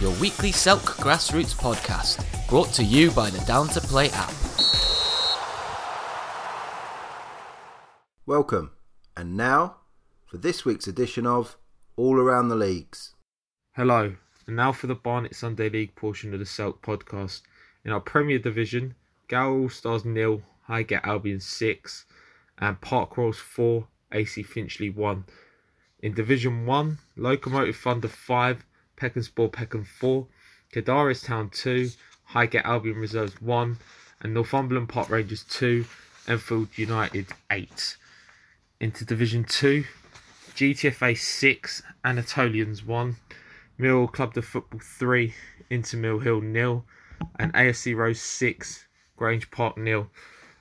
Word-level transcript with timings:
your 0.00 0.12
weekly 0.20 0.50
Selk 0.50 0.80
Grassroots 0.98 1.54
podcast, 1.54 2.48
brought 2.48 2.72
to 2.74 2.84
you 2.84 3.10
by 3.12 3.30
the 3.30 3.38
Down 3.46 3.68
to 3.68 3.80
Play 3.80 4.10
app. 4.10 4.32
Welcome, 8.26 8.72
and 9.16 9.36
now 9.36 9.76
for 10.26 10.38
this 10.38 10.64
week's 10.64 10.88
edition 10.88 11.26
of 11.26 11.56
All 11.96 12.18
Around 12.18 12.48
the 12.48 12.56
Leagues. 12.56 13.14
Hello, 13.76 14.16
and 14.46 14.56
now 14.56 14.72
for 14.72 14.86
the 14.86 14.94
Barnet 14.94 15.34
Sunday 15.34 15.68
League 15.68 15.94
portion 15.94 16.32
of 16.32 16.38
the 16.38 16.44
Selk 16.44 16.80
podcast. 16.80 17.42
In 17.84 17.92
our 17.92 18.00
Premier 18.00 18.38
Division, 18.38 18.94
Gower 19.28 19.60
All 19.60 19.68
Stars 19.68 20.04
nil, 20.04 20.42
Highgate 20.62 21.04
Albion 21.04 21.40
six, 21.40 22.06
and 22.58 22.80
Park 22.80 23.16
Royals 23.16 23.38
four, 23.38 23.88
AC 24.12 24.42
Finchley 24.42 24.90
one. 24.90 25.24
In 26.00 26.14
Division 26.14 26.66
One, 26.66 26.98
Locomotive 27.16 27.76
Thunder 27.76 28.08
five, 28.08 28.64
Peckham 28.96 29.24
Peckham 29.50 29.84
four, 29.84 30.26
Cadaris 30.72 31.24
Town 31.24 31.50
two, 31.50 31.90
Highgate 32.24 32.64
Albion 32.64 32.96
Reserves 32.96 33.40
one, 33.40 33.78
and 34.20 34.34
Northumberland 34.34 34.88
Park 34.88 35.10
Rangers 35.10 35.44
two, 35.44 35.84
Enfield 36.26 36.68
United 36.76 37.26
eight. 37.50 37.96
Into 38.80 39.04
Division 39.04 39.44
Two, 39.44 39.84
GTFA 40.54 41.16
six, 41.16 41.82
Anatolians 42.04 42.84
one, 42.84 43.16
Mill 43.78 44.08
Club 44.08 44.34
de 44.34 44.42
Football 44.42 44.80
three, 44.80 45.34
Inter 45.70 45.98
Mill 45.98 46.18
Hill 46.18 46.40
nil, 46.40 46.84
and 47.38 47.52
AFC 47.54 47.96
Rose 47.96 48.20
six, 48.20 48.86
Grange 49.16 49.50
Park 49.50 49.78
nil. 49.78 50.10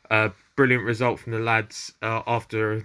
Uh, 0.09 0.29
brilliant 0.55 0.84
result 0.84 1.20
from 1.20 1.34
the 1.34 1.40
lads 1.40 1.93
uh, 2.02 2.21
after 2.27 2.73
a 2.73 2.81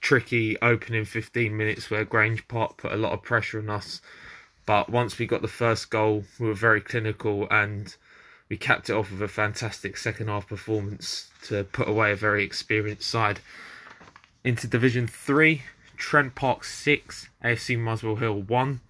tricky 0.00 0.56
opening 0.60 1.04
15 1.04 1.56
minutes 1.56 1.90
where 1.90 2.04
Grange 2.04 2.46
Park 2.48 2.78
put 2.78 2.92
a 2.92 2.96
lot 2.96 3.12
of 3.12 3.22
pressure 3.22 3.58
on 3.58 3.70
us. 3.70 4.00
But 4.70 4.88
once 4.88 5.18
we 5.18 5.26
got 5.26 5.42
the 5.42 5.48
first 5.48 5.90
goal, 5.90 6.22
we 6.38 6.46
were 6.46 6.54
very 6.54 6.80
clinical 6.80 7.48
and 7.50 7.92
we 8.48 8.56
capped 8.56 8.88
it 8.88 8.92
off 8.92 9.10
with 9.10 9.20
a 9.20 9.26
fantastic 9.26 9.96
second 9.96 10.28
half 10.28 10.46
performance 10.46 11.28
to 11.48 11.64
put 11.64 11.88
away 11.88 12.12
a 12.12 12.14
very 12.14 12.44
experienced 12.44 13.10
side. 13.10 13.40
Into 14.44 14.68
Division 14.68 15.08
3, 15.08 15.62
Trent 15.96 16.36
Park 16.36 16.62
6, 16.62 17.28
AFC 17.44 17.80
Muswell 17.80 18.14
Hill 18.14 18.42
1, 18.42 18.80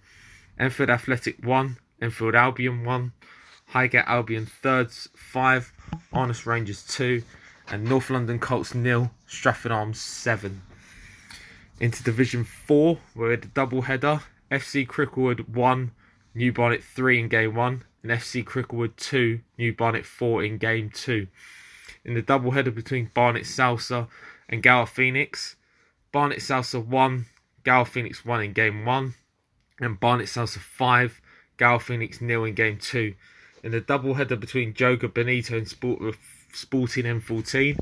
Enfield 0.59 0.91
Athletic 0.91 1.43
1, 1.43 1.77
Enfield 1.99 2.35
Albion 2.35 2.83
1, 2.83 3.11
Highgate 3.69 4.05
Albion 4.05 4.45
Thirds 4.45 5.09
5, 5.15 5.73
Honest 6.13 6.45
Rangers 6.45 6.85
2, 6.89 7.23
and 7.69 7.85
North 7.85 8.11
London 8.11 8.37
Colts 8.37 8.75
nil, 8.75 9.09
Stratford 9.25 9.71
Arms 9.71 9.99
7. 9.99 10.61
Into 11.79 12.03
Division 12.03 12.43
4, 12.43 12.99
where 13.15 13.29
we 13.29 13.33
had 13.33 13.45
a 13.45 13.47
double 13.47 13.81
header 13.81 14.21
FC 14.51 14.85
Cricklewood 14.85 15.47
1, 15.49 15.91
New 16.35 16.51
Barnet 16.51 16.83
3 16.83 17.19
in 17.21 17.27
Game 17.29 17.55
1, 17.55 17.83
and 18.03 18.11
FC 18.11 18.43
Cricklewood 18.43 18.95
2, 18.97 19.39
New 19.57 19.73
Barnet 19.73 20.05
4 20.05 20.43
in 20.43 20.57
Game 20.57 20.89
2. 20.93 21.27
In 22.03 22.13
the 22.13 22.21
double 22.21 22.51
header 22.51 22.71
between 22.71 23.11
Barnet 23.13 23.43
Salsa 23.43 24.07
and 24.49 24.61
Gower 24.61 24.85
Phoenix, 24.85 25.55
Barnet 26.11 26.39
Salsa 26.39 26.85
1, 26.85 27.25
Gower 27.63 27.85
Phoenix 27.85 28.25
1 28.25 28.43
in 28.43 28.53
Game 28.53 28.85
1, 28.85 29.13
and 29.79 29.99
Barnet 29.99 30.27
Salsa 30.27 30.57
5, 30.57 31.21
Gower 31.57 31.79
Phoenix 31.79 32.21
nil 32.21 32.43
in 32.43 32.53
Game 32.53 32.77
2 32.77 33.13
in 33.63 33.71
the 33.71 33.81
double 33.81 34.15
header 34.15 34.35
between 34.35 34.73
Joga 34.73 35.13
Benito 35.13 35.57
and 35.57 35.67
Sport, 35.67 36.15
Sporting 36.53 37.05
N14. 37.05 37.77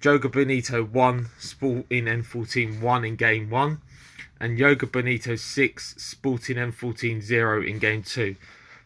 Joga 0.00 0.30
Benito 0.30 0.84
1, 0.84 1.26
Sporting 1.38 2.04
N14 2.04 2.80
1 2.80 3.04
in 3.04 3.16
game 3.16 3.48
1, 3.48 3.80
and 4.40 4.58
Joga 4.58 4.90
Benito 4.90 5.36
6, 5.36 5.94
Sporting 5.96 6.56
N14 6.56 7.22
0 7.22 7.62
in 7.62 7.78
game 7.78 8.02
2. 8.02 8.36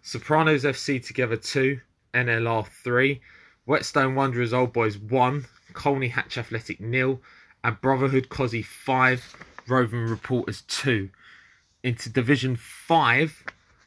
Sopranos 0.03 0.65
FC 0.65 1.05
together 1.05 1.37
2, 1.37 1.81
NLR 2.15 2.67
3, 2.67 3.21
Whetstone 3.65 4.15
Wanderers 4.15 4.53
Old 4.53 4.73
Boys 4.73 4.99
1, 4.99 5.47
Colney 5.73 6.09
Hatch 6.09 6.39
Athletic 6.39 6.81
nil, 6.81 7.21
and 7.63 7.81
Brotherhood 7.81 8.29
Cosy 8.29 8.63
5, 8.63 9.37
Roving 9.67 10.07
Reporters 10.07 10.63
2. 10.63 11.11
Into 11.83 12.09
Division 12.11 12.57
5, 12.57 13.45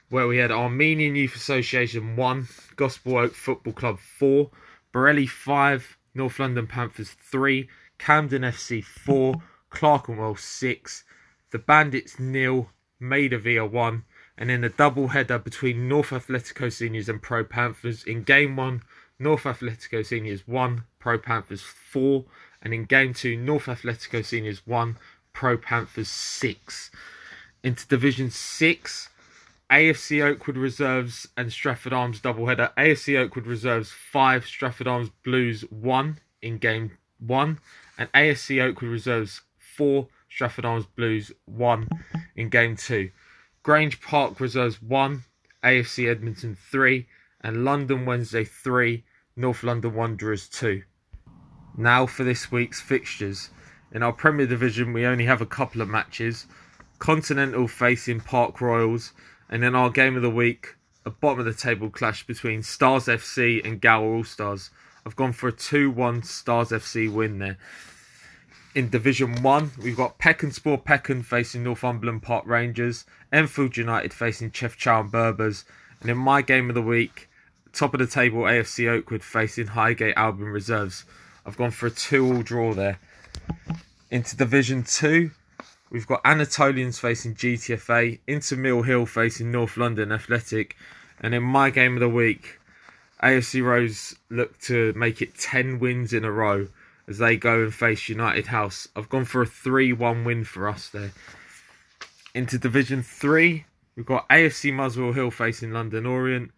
where 0.10 0.28
we 0.28 0.38
had 0.38 0.52
Armenian 0.52 1.16
Youth 1.16 1.36
Association 1.36 2.16
1, 2.16 2.48
Gospel 2.76 3.18
Oak 3.18 3.34
Football 3.34 3.74
Club 3.74 4.00
4, 4.00 4.50
Borelli 4.92 5.26
5, 5.26 5.98
North 6.14 6.40
London 6.40 6.68
Panthers 6.68 7.12
3, 7.12 7.68
Camden 7.98 8.42
FC 8.42 8.84
4, 8.84 9.42
Clerkenwell 9.70 10.36
6, 10.36 11.04
the 11.52 11.60
Bandits 11.60 12.20
nil, 12.20 12.70
Maida 13.00 13.38
Vale 13.38 13.68
1, 13.68 14.04
and 14.38 14.50
in 14.50 14.64
a 14.64 14.70
double 14.70 15.10
header 15.10 15.38
between 15.38 15.88
North 15.88 16.10
Athletico 16.10 16.72
Seniors 16.72 17.10
and 17.10 17.22
Pro 17.22 17.44
Panthers. 17.44 18.04
In 18.04 18.24
game 18.24 18.56
1, 18.56 18.82
North 19.20 19.44
Athletico 19.44 20.06
Seniors 20.06 20.48
1, 20.48 20.84
Pro 21.00 21.18
Panthers 21.18 21.62
4, 21.62 22.26
and 22.62 22.74
in 22.74 22.86
game 22.86 23.14
2, 23.14 23.38
North 23.38 23.66
Athletico 23.66 24.24
Seniors 24.24 24.66
1, 24.66 24.98
Pro 25.34 25.58
Panthers 25.58 26.10
6. 26.10 26.92
Into 27.64 27.88
Division 27.88 28.32
6, 28.32 29.10
AFC 29.70 30.24
Oakwood 30.24 30.58
Reserves 30.58 31.28
and 31.38 31.52
Stratford 31.52 31.94
Arms 31.94 32.20
doubleheader. 32.20 32.74
AFC 32.76 33.18
Oakwood 33.18 33.46
Reserves 33.46 33.92
5, 33.92 34.46
Stratford 34.46 34.88
Arms 34.88 35.10
Blues 35.24 35.62
1 35.70 36.20
in 36.42 36.58
game 36.58 36.98
1, 37.20 37.60
and 37.98 38.12
AFC 38.14 38.62
Oakwood 38.62 38.92
Reserves 38.92 39.42
4, 39.58 40.08
Stratford 40.34 40.66
Arms 40.66 40.86
Blues 40.86 41.32
1 41.46 41.90
in 42.36 42.50
game 42.50 42.76
2. 42.76 43.12
Grange 43.64 44.02
Park 44.02 44.40
Reserves 44.40 44.82
1, 44.82 45.24
AFC 45.64 46.10
Edmonton 46.10 46.56
3, 46.56 47.06
and 47.42 47.66
London 47.66 48.06
Wednesday 48.06 48.46
3, 48.46 49.04
North 49.36 49.62
London 49.62 49.94
Wanderers 49.94 50.48
2. 50.48 50.84
Now 51.78 52.06
for 52.06 52.24
this 52.24 52.52
week's 52.52 52.80
fixtures. 52.80 53.50
In 53.92 54.04
our 54.04 54.14
Premier 54.14 54.48
Division, 54.48 54.94
we 54.94 55.06
only 55.06 55.26
have 55.26 55.42
a 55.42 55.46
couple 55.46 55.82
of 55.82 55.90
matches. 55.90 56.48
Continental 57.00 57.68
facing 57.68 58.22
Park 58.22 58.62
Royals 58.62 59.12
and 59.50 59.66
in 59.66 59.76
our 59.76 59.90
game 59.90 60.16
of 60.16 60.22
the 60.22 60.30
week, 60.30 60.76
a 61.06 61.10
bottom 61.10 61.40
of 61.40 61.46
the 61.46 61.54
table 61.54 61.90
clash 61.90 62.26
between 62.26 62.64
Stars 62.64 63.06
FC 63.06 63.64
and 63.66 63.82
Gower 63.82 64.16
All 64.16 64.24
Stars. 64.24 64.70
I've 65.06 65.16
gone 65.16 65.34
for 65.34 65.50
a 65.50 65.52
2 65.52 65.92
1 65.92 66.24
Stars 66.24 66.70
FC 66.70 67.12
win 67.12 67.40
there. 67.40 67.58
In 68.74 68.90
Division 68.90 69.42
1, 69.42 69.72
we've 69.84 69.98
got 69.98 70.18
Peckham 70.18 70.52
Sport 70.52 70.86
Peckham 70.86 71.24
facing 71.24 71.64
Northumberland 71.64 72.24
Park 72.24 72.46
Rangers, 72.48 73.04
Enfield 73.32 73.76
United 73.76 74.14
facing 74.14 74.50
Chef 74.52 74.78
Chow 74.78 75.02
and 75.02 75.12
Berbers, 75.12 75.66
and 76.00 76.10
in 76.10 76.18
my 76.18 76.42
game 76.42 76.70
of 76.70 76.76
the 76.76 76.82
week, 76.82 77.30
top 77.74 77.94
of 77.94 78.00
the 78.00 78.08
table 78.08 78.44
AFC 78.44 78.90
Oakwood 78.90 79.24
facing 79.24 79.68
Highgate 79.68 80.16
Albion 80.16 80.50
Reserves. 80.50 81.04
I've 81.46 81.58
gone 81.58 81.72
for 81.72 81.88
a 81.88 81.92
2 81.92 82.26
all 82.26 82.44
draw 82.44 82.74
there. 82.74 82.98
Into 84.10 84.38
Division 84.38 84.84
2, 84.84 85.32
We've 85.92 86.08
got 86.08 86.24
Anatolians 86.24 86.98
facing 87.00 87.36
GTFA, 87.36 88.20
Inter 88.26 88.56
Mill 88.56 88.84
Hill 88.84 89.06
facing 89.06 89.52
North 89.52 89.76
London 89.76 90.14
Athletic, 90.14 90.78
and 91.20 91.36
in 91.36 91.44
my 91.44 91.70
game 91.70 91.96
of 91.96 92.00
the 92.00 92.08
week, 92.08 92.62
AFC 93.22 93.62
Rose 93.62 94.16
look 94.30 94.58
to 94.62 94.94
make 94.94 95.22
it 95.22 95.38
10 95.38 95.80
wins 95.80 96.14
in 96.14 96.24
a 96.24 96.32
row 96.32 96.70
as 97.12 97.18
they 97.18 97.36
go 97.36 97.62
and 97.62 97.74
face 97.74 98.08
United 98.08 98.48
House. 98.48 98.88
I've 98.96 99.10
gone 99.10 99.26
for 99.26 99.42
a 99.42 99.46
3 99.46 99.92
1 99.92 100.24
win 100.24 100.46
for 100.46 100.70
us 100.70 100.88
there. 100.88 101.12
Into 102.34 102.58
Division 102.58 103.04
3, 103.04 103.66
we've 103.98 104.06
got 104.06 104.30
AFC 104.30 104.74
Muswell 104.74 105.12
Hill 105.12 105.30
facing 105.30 105.74
London 105.74 106.06
Orient, 106.06 106.52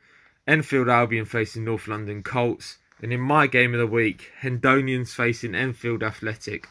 Enfield 0.47 0.87
Albion 0.87 1.25
facing 1.25 1.65
North 1.65 1.87
London 1.87 2.21
Colts, 2.21 2.77
and 3.01 3.11
in 3.11 3.19
my 3.19 3.47
game 3.47 3.73
of 3.73 3.79
the 3.79 3.87
week, 3.87 4.29
Hendonians 4.41 5.09
facing 5.09 5.55
Enfield 5.55 6.03
Athletic. 6.03 6.67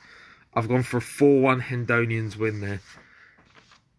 I've 0.54 0.68
gone 0.68 0.84
for 0.84 0.98
a 0.98 1.02
4 1.02 1.42
1 1.42 1.62
Hendonians 1.62 2.36
win 2.36 2.60
there. 2.60 2.80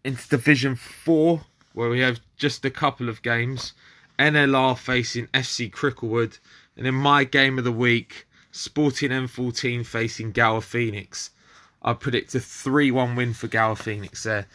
Into 0.02 0.26
Division 0.28 0.76
4, 0.76 1.42
where 1.74 1.90
we 1.90 2.00
have 2.00 2.20
just 2.38 2.64
a 2.64 2.70
couple 2.70 3.10
of 3.10 3.20
games. 3.20 3.74
NLR 4.18 4.78
facing 4.78 5.26
FC 5.28 5.70
Cricklewood. 5.70 6.38
And 6.76 6.86
in 6.86 6.94
my 6.94 7.24
game 7.24 7.58
of 7.58 7.64
the 7.64 7.72
week, 7.72 8.26
Sporting 8.56 9.10
N14 9.10 9.84
facing 9.84 10.30
Gower 10.30 10.60
Phoenix. 10.60 11.30
I 11.82 11.92
predict 11.92 12.36
a 12.36 12.40
3 12.40 12.92
1 12.92 13.16
win 13.16 13.34
for 13.34 13.48
Gower 13.48 13.74
Phoenix 13.74 14.22
there. 14.22 14.46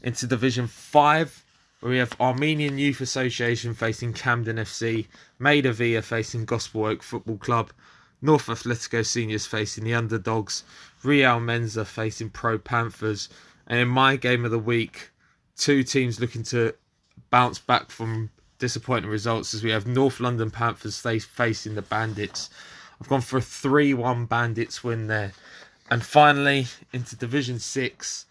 Into 0.00 0.28
Division 0.28 0.68
5, 0.68 1.44
where 1.80 1.90
we 1.90 1.98
have 1.98 2.14
Armenian 2.20 2.78
Youth 2.78 3.00
Association 3.00 3.74
facing 3.74 4.12
Camden 4.12 4.58
FC, 4.58 5.08
Maida 5.40 5.72
Vale 5.72 6.02
facing 6.02 6.44
Gospel 6.44 6.84
Oak 6.84 7.02
Football 7.02 7.38
Club, 7.38 7.72
North 8.22 8.46
Athletico 8.46 9.04
Seniors 9.04 9.44
facing 9.44 9.82
the 9.82 9.94
Underdogs, 9.94 10.62
Real 11.02 11.40
Menza 11.40 11.84
facing 11.84 12.30
Pro 12.30 12.58
Panthers, 12.58 13.28
and 13.66 13.80
in 13.80 13.88
my 13.88 14.14
game 14.14 14.44
of 14.44 14.52
the 14.52 14.58
week, 14.60 15.10
two 15.56 15.82
teams 15.82 16.20
looking 16.20 16.44
to 16.44 16.74
bounce 17.30 17.58
back 17.58 17.90
from 17.90 18.30
disappointing 18.60 19.10
results 19.10 19.52
as 19.52 19.64
we 19.64 19.72
have 19.72 19.84
North 19.84 20.20
London 20.20 20.52
Panthers 20.52 21.00
facing 21.00 21.74
the 21.74 21.82
Bandits. 21.82 22.50
I've 23.00 23.08
gone 23.08 23.20
for 23.20 23.38
a 23.38 23.42
3 23.42 23.94
1 23.94 24.26
Bandits 24.26 24.82
win 24.82 25.06
there. 25.06 25.32
And 25.90 26.02
finally, 26.02 26.66
into 26.92 27.16
Division 27.16 27.58
6, 27.58 28.26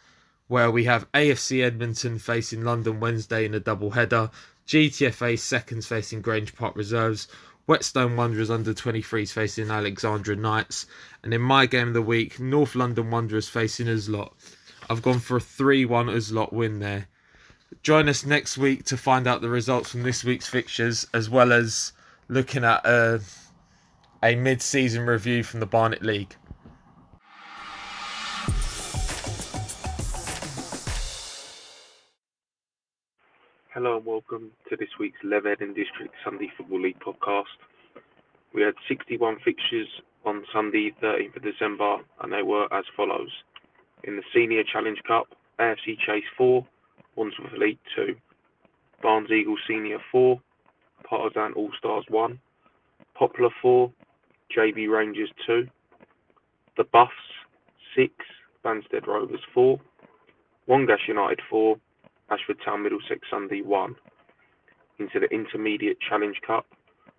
where 0.48 0.69
we 0.69 0.84
have 0.86 1.12
AFC 1.12 1.64
Edmonton 1.64 2.19
facing 2.19 2.64
London 2.64 3.00
Wednesday 3.00 3.46
in 3.46 3.54
a 3.54 3.60
double 3.60 3.92
header, 3.92 4.30
GTFA 4.68 5.40
seconds 5.40 5.88
facing 5.88 6.22
Grange 6.22 6.56
Park 6.56 6.75
Reserves, 6.75 7.28
Whetstone 7.66 8.16
Wanderers 8.16 8.50
under 8.50 8.74
23s 8.74 9.31
facing 9.31 9.72
Alexandra 9.72 10.36
Knights, 10.36 10.86
and 11.24 11.34
in 11.34 11.42
my 11.42 11.66
game 11.66 11.90
of 11.90 11.94
the 11.94 12.02
week, 12.02 12.40
North 12.40 12.75
London 12.75 13.10
Wanderers 13.10 13.50
facing 13.50 13.88
Uslot. 13.88 14.31
I've 14.90 15.02
gone 15.02 15.19
for 15.19 15.38
a 15.38 15.42
3 15.42 15.86
1 15.86 16.08
Uslot 16.08 16.54
win 16.54 16.80
there. 16.80 17.08
Join 17.84 18.08
us 18.08 18.25
next 18.25 18.58
week 18.58 18.86
to 18.86 18.98
find 18.98 19.28
out 19.28 19.42
the 19.42 19.50
results 19.50 19.90
from 19.92 20.04
this 20.04 20.24
week's 20.24 20.48
fixtures, 20.48 21.06
as 21.14 21.30
well 21.30 21.52
as 21.52 21.92
looking 22.30 22.64
at 22.64 22.86
a, 22.86 23.22
a 24.24 24.36
mid 24.36 24.62
season 24.62 25.06
review 25.06 25.44
from 25.44 25.60
the 25.60 25.66
Barnet 25.66 26.02
League. 26.02 26.36
Hello 33.74 33.98
and 33.98 34.06
welcome 34.06 34.52
to 34.69 34.75
this 34.75 34.90
week's 35.00 35.19
Leatherhead 35.24 35.60
District 35.60 36.12
Sunday 36.25 36.52
Football 36.58 36.81
League 36.81 37.00
podcast. 37.00 37.44
We 38.56 38.64
had 38.64 38.74
61 38.88 39.38
fixtures 39.46 39.88
on 40.25 40.44
Sunday, 40.52 40.96
13th 41.02 41.36
of 41.36 41.44
December, 41.44 41.98
and 42.22 42.34
they 42.34 42.42
were 42.42 42.68
as 42.74 42.86
follows. 42.96 43.30
In 44.04 44.16
the 44.16 44.24
Senior 44.34 44.64
Challenge 44.64 44.98
Cup, 45.08 45.28
AFC 45.60 45.96
Chase 46.04 46.24
4, 46.36 46.66
Wandsworth 47.16 47.54
Elite 47.54 47.80
2, 47.96 48.16
Barnes 49.04 49.30
Eagle 49.30 49.58
Senior 49.68 50.00
4, 50.12 50.42
Partisan 51.08 51.54
All 51.54 51.69
Stars 51.78 52.06
1, 52.10 52.40
Poplar 53.14 53.50
4, 53.62 53.92
JB 54.55 54.89
Rangers 54.89 55.29
2, 55.45 55.67
The 56.77 56.83
Buffs 56.85 57.11
6, 57.95 58.13
Banstead 58.63 59.05
Rovers 59.05 59.41
4, 59.53 59.79
Wongash 60.67 61.07
United 61.07 61.41
4, 61.49 61.77
Ashford 62.29 62.57
Town 62.63 62.83
Middlesex 62.83 63.21
Sunday 63.29 63.61
1. 63.61 63.95
Into 64.99 65.19
the 65.19 65.27
Intermediate 65.27 65.97
Challenge 66.01 66.38
Cup, 66.45 66.65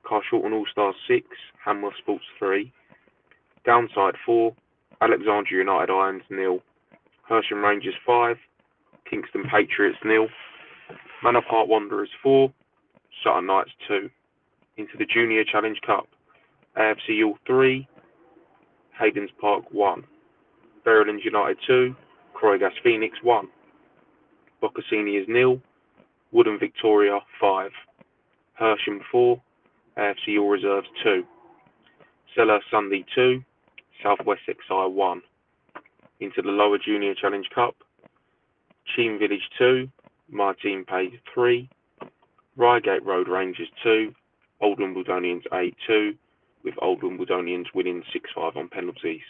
Carshalton 0.05 0.53
All 0.53 0.67
Stars 0.71 0.97
6, 1.07 1.27
Hanworth 1.65 1.97
Sports 1.99 2.25
3. 2.39 2.73
Downside 3.65 4.15
4, 4.25 4.55
Alexandria 5.01 5.61
United 5.61 5.93
Irons 5.93 6.23
nil. 6.31 6.61
Hersham 7.31 7.63
Rangers 7.63 7.95
5, 8.07 8.37
Kingston 9.09 9.45
Patriots 9.51 9.99
nil. 10.05 10.29
Manor 11.23 11.43
Park 11.49 11.69
Wanderers 11.69 12.11
4, 12.23 12.53
Sutton 13.23 13.47
Knights 13.47 13.71
2. 13.87 14.09
Into 14.77 14.97
the 14.97 15.07
Junior 15.07 15.45
Challenge 15.45 15.81
Cup, 15.85 16.07
AFC 16.79 17.09
Youth 17.09 17.39
3, 17.45 17.89
Hayden's 19.01 19.31
Park 19.41 19.65
1. 19.73 20.05
Veruland 20.87 21.25
United 21.25 21.59
2, 21.67 21.95
Croygas 22.41 22.71
Phoenix 22.85 23.19
1. 23.23 23.49
Boccasini 24.63 25.21
is 25.21 25.27
nil. 25.29 25.61
Woodham 26.33 26.59
Victoria 26.59 27.19
5. 27.41 27.71
Hersham 28.61 29.01
4. 29.11 29.41
AFC 29.99 30.51
Reserves 30.51 30.87
2. 31.03 31.25
Seller 32.37 32.61
Sunday 32.71 33.05
2. 33.13 33.43
Southwest 34.03 34.43
XI 34.47 34.55
1. 34.69 35.23
Into 36.21 36.43
the 36.43 36.49
Lower 36.49 36.79
Junior 36.79 37.15
Challenge 37.15 37.49
Cup. 37.53 37.75
Cheam 38.95 39.19
Village 39.19 39.49
2. 39.59 39.89
My 40.31 40.53
Team 40.63 40.85
Paid 40.85 41.21
3. 41.35 41.69
Reigate 42.57 43.05
Road 43.05 43.27
Rangers 43.27 43.69
2. 43.83 44.15
Old 44.61 44.79
Wimbledonians 44.79 45.43
A 45.53 45.73
2. 45.87 46.15
With 46.65 46.75
Old 46.83 47.03
Wimbledonians 47.03 47.67
winning 47.75 48.03
6 48.13 48.31
5 48.35 48.57
on 48.57 48.69
penalties. 48.69 49.23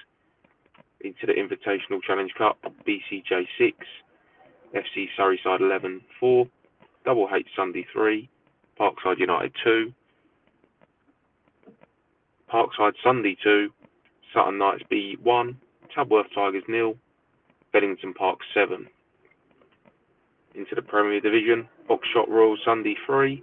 Into 1.00 1.26
the 1.26 1.34
Invitational 1.34 2.02
Challenge 2.02 2.32
Cup. 2.36 2.58
BCJ 2.86 3.46
6. 3.58 3.76
FC 4.75 5.06
Surrey 5.16 5.40
side 5.42 5.60
11 5.60 6.00
4, 6.20 6.46
Double 7.04 7.28
H 7.34 7.46
Sunday 7.56 7.86
3, 7.92 8.28
Parkside 8.78 9.19
United 9.19 9.52
2, 9.64 9.92
Parkside 12.52 12.92
Sunday 13.02 13.36
2, 13.42 13.70
Sutton 14.34 14.58
Knights 14.58 14.82
B 14.90 15.16
1, 15.22 15.56
Tadworth 15.94 16.26
Tigers 16.34 16.64
nil, 16.69 16.96
Beddington 17.74 18.14
Park 18.14 18.40
7. 18.54 18.86
Into 20.54 20.74
the 20.74 20.82
Premier 20.82 21.20
Division, 21.20 21.69
Oxshott 21.88 22.28
Royal 22.28 22.56
Sunday 22.64 22.96
3, 23.06 23.42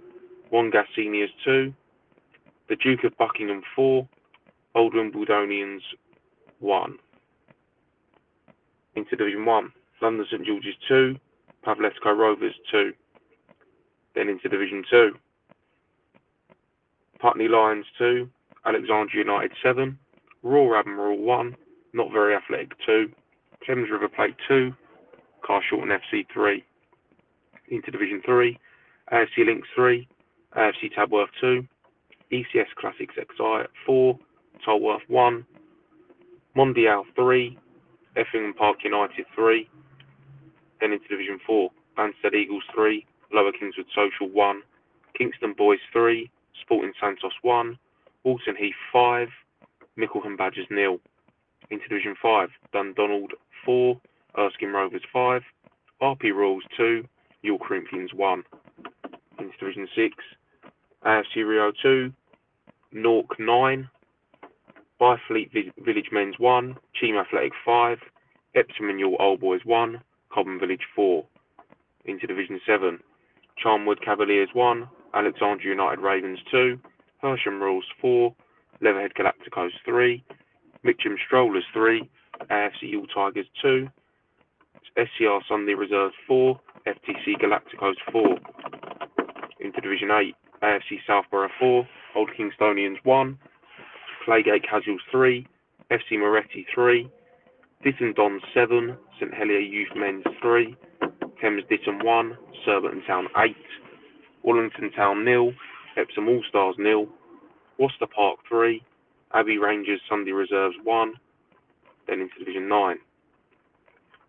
Wongas 0.52 0.84
Seniors 0.94 1.30
2, 1.44 1.72
the 2.68 2.76
Duke 2.76 3.04
of 3.04 3.16
Buckingham 3.16 3.62
4, 3.74 4.08
Old 4.74 4.94
Wimbledonians 4.94 5.80
1. 6.60 6.98
Into 8.96 9.16
Division 9.16 9.44
1, 9.44 9.72
London 10.02 10.26
St 10.30 10.44
George's 10.44 10.74
2, 10.88 11.16
Pavlesco 11.64 12.16
Rovers 12.16 12.54
2. 12.70 12.92
Then 14.14 14.28
into 14.28 14.48
Division 14.48 14.84
2, 14.90 15.12
Putney 17.20 17.48
Lions 17.48 17.86
2, 17.98 18.28
Alexandria 18.64 19.24
United 19.24 19.52
7, 19.62 19.98
Royal 20.42 20.76
Admiral 20.76 21.18
1, 21.18 21.56
Not 21.92 22.12
Very 22.12 22.34
Athletic 22.34 22.72
2, 22.84 23.10
Thames 23.66 23.90
River 23.90 24.08
Plate 24.08 24.36
2, 24.48 24.72
Carshalton 25.44 25.90
FC 25.90 26.26
3. 26.32 26.64
Into 27.68 27.90
Division 27.90 28.22
3, 28.24 28.58
AFC 29.12 29.46
Links 29.46 29.68
3, 29.74 30.08
AFC 30.56 30.94
Tadworth 30.94 31.30
2, 31.40 31.66
ECS 32.32 32.74
Classics 32.78 33.14
XI 33.16 33.68
4, 33.86 34.18
Tolworth 34.64 35.02
1, 35.08 35.46
Mondial 36.56 37.04
3, 37.14 37.58
Effingham 38.16 38.54
Park 38.54 38.78
United 38.84 39.26
3, 39.34 39.68
then 40.80 40.92
into 40.92 41.06
Division 41.08 41.38
4, 41.46 41.70
Banstead 41.96 42.34
Eagles 42.34 42.64
3, 42.74 43.04
Lower 43.32 43.52
Kingswood 43.52 43.86
Social 43.94 44.32
1, 44.32 44.62
Kingston 45.16 45.54
Boys 45.56 45.78
3, 45.92 46.30
Sporting 46.62 46.92
Santos 47.00 47.32
1, 47.42 47.78
Walton 48.24 48.56
Heath 48.56 48.74
5, 48.92 49.28
Mickleham 49.98 50.36
Badgers 50.36 50.66
nil. 50.70 50.98
Into 51.70 51.88
Division 51.88 52.14
5, 52.22 52.48
Dundonald 52.72 53.32
4, 53.64 54.00
Erskine 54.38 54.72
Rovers 54.72 55.02
5, 55.12 55.42
RP 56.02 56.34
Royals 56.34 56.62
2, 56.76 57.04
York 57.42 57.62
Corinthians 57.62 58.12
1. 58.14 58.42
Into 59.38 59.56
Division 59.58 59.88
6, 59.94 60.14
AFC 61.04 61.36
Rio 61.46 61.72
2, 61.82 62.12
Nork 62.92 63.38
9, 63.38 63.88
Byfleet 65.00 65.50
Village 65.84 66.08
Men's 66.10 66.38
1, 66.38 66.76
Cheam 66.94 67.16
Athletic 67.16 67.52
5, 67.64 67.98
Epsom 68.54 68.88
and 68.88 68.98
York 68.98 69.16
Old 69.20 69.40
Boys 69.40 69.60
1, 69.64 70.00
Cobham 70.32 70.58
Village 70.58 70.86
4. 70.94 71.24
Into 72.06 72.26
Division 72.26 72.60
7, 72.66 72.98
Charnwood 73.62 74.02
Cavaliers 74.04 74.48
1, 74.54 74.88
Alexandria 75.14 75.70
United 75.70 76.00
Ravens 76.00 76.38
2, 76.50 76.78
Hersham 77.22 77.60
Royals 77.60 77.84
4, 78.00 78.34
Leatherhead 78.80 79.12
Galacticos 79.14 79.70
3, 79.84 80.24
Mitcham 80.82 81.16
Strollers 81.26 81.64
3, 81.72 82.08
AFC 82.50 82.82
Ewell 82.82 83.06
Tigers 83.08 83.46
2, 83.62 83.88
SCR 84.96 85.40
Sunday 85.48 85.74
Reserves 85.74 86.14
4, 86.26 86.58
FTC 86.86 87.36
Galacticos 87.42 87.96
4. 88.12 88.38
Into 89.60 89.80
Division 89.80 90.10
8, 90.10 90.34
AFC 90.62 90.98
Southborough 91.06 91.50
4, 91.58 91.88
Old 92.14 92.30
Kingstonians 92.38 92.96
1, 93.04 93.38
Claygate 94.26 94.68
Casuals 94.68 95.00
3, 95.10 95.46
FC 95.90 96.18
Moretti 96.18 96.66
3, 96.74 97.10
Ditton 97.84 98.12
Dons 98.16 98.42
7, 98.54 98.96
St 99.20 99.34
Helier 99.34 99.60
Youth 99.60 99.94
Men's 99.94 100.24
3, 100.42 100.76
Thames 101.40 101.62
Ditton 101.68 102.00
1, 102.02 102.38
Surbiton 102.64 103.02
Town 103.06 103.26
8, 103.36 103.54
Wallington 104.42 104.90
Town 104.92 105.24
nil, 105.24 105.52
Epsom 105.96 106.28
All 106.28 106.42
Stars 106.48 106.76
nil, 106.78 107.06
Worcester 107.78 108.06
Park 108.06 108.38
3, 108.48 108.82
Abbey 109.34 109.58
Rangers 109.58 110.00
Sunday 110.08 110.32
Reserves 110.32 110.76
1, 110.82 111.12
then 112.06 112.20
into 112.20 112.38
Division 112.38 112.68
9. 112.68 112.96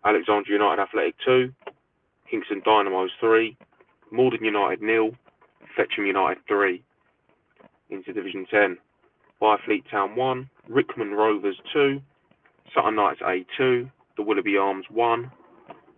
Alexandria 0.04 0.58
United 0.58 0.82
Athletic 0.82 1.14
2, 1.24 1.52
Kingston 2.30 2.62
Dynamos 2.64 3.10
3, 3.20 3.56
Morden 4.10 4.44
United 4.44 4.82
nil, 4.82 5.10
Fetcham 5.78 6.06
United 6.06 6.38
3. 6.48 6.82
Into 7.90 8.12
Division 8.12 8.44
10, 8.50 8.76
Byfleet 9.40 9.88
Town 9.88 10.16
1, 10.16 10.50
Rickman 10.68 11.12
Rovers 11.12 11.56
2, 11.72 12.00
Sutton 12.74 12.96
Knights 12.96 13.20
A2, 13.20 13.88
the 14.16 14.22
Willoughby 14.22 14.56
Arms 14.58 14.86
1, 14.90 15.30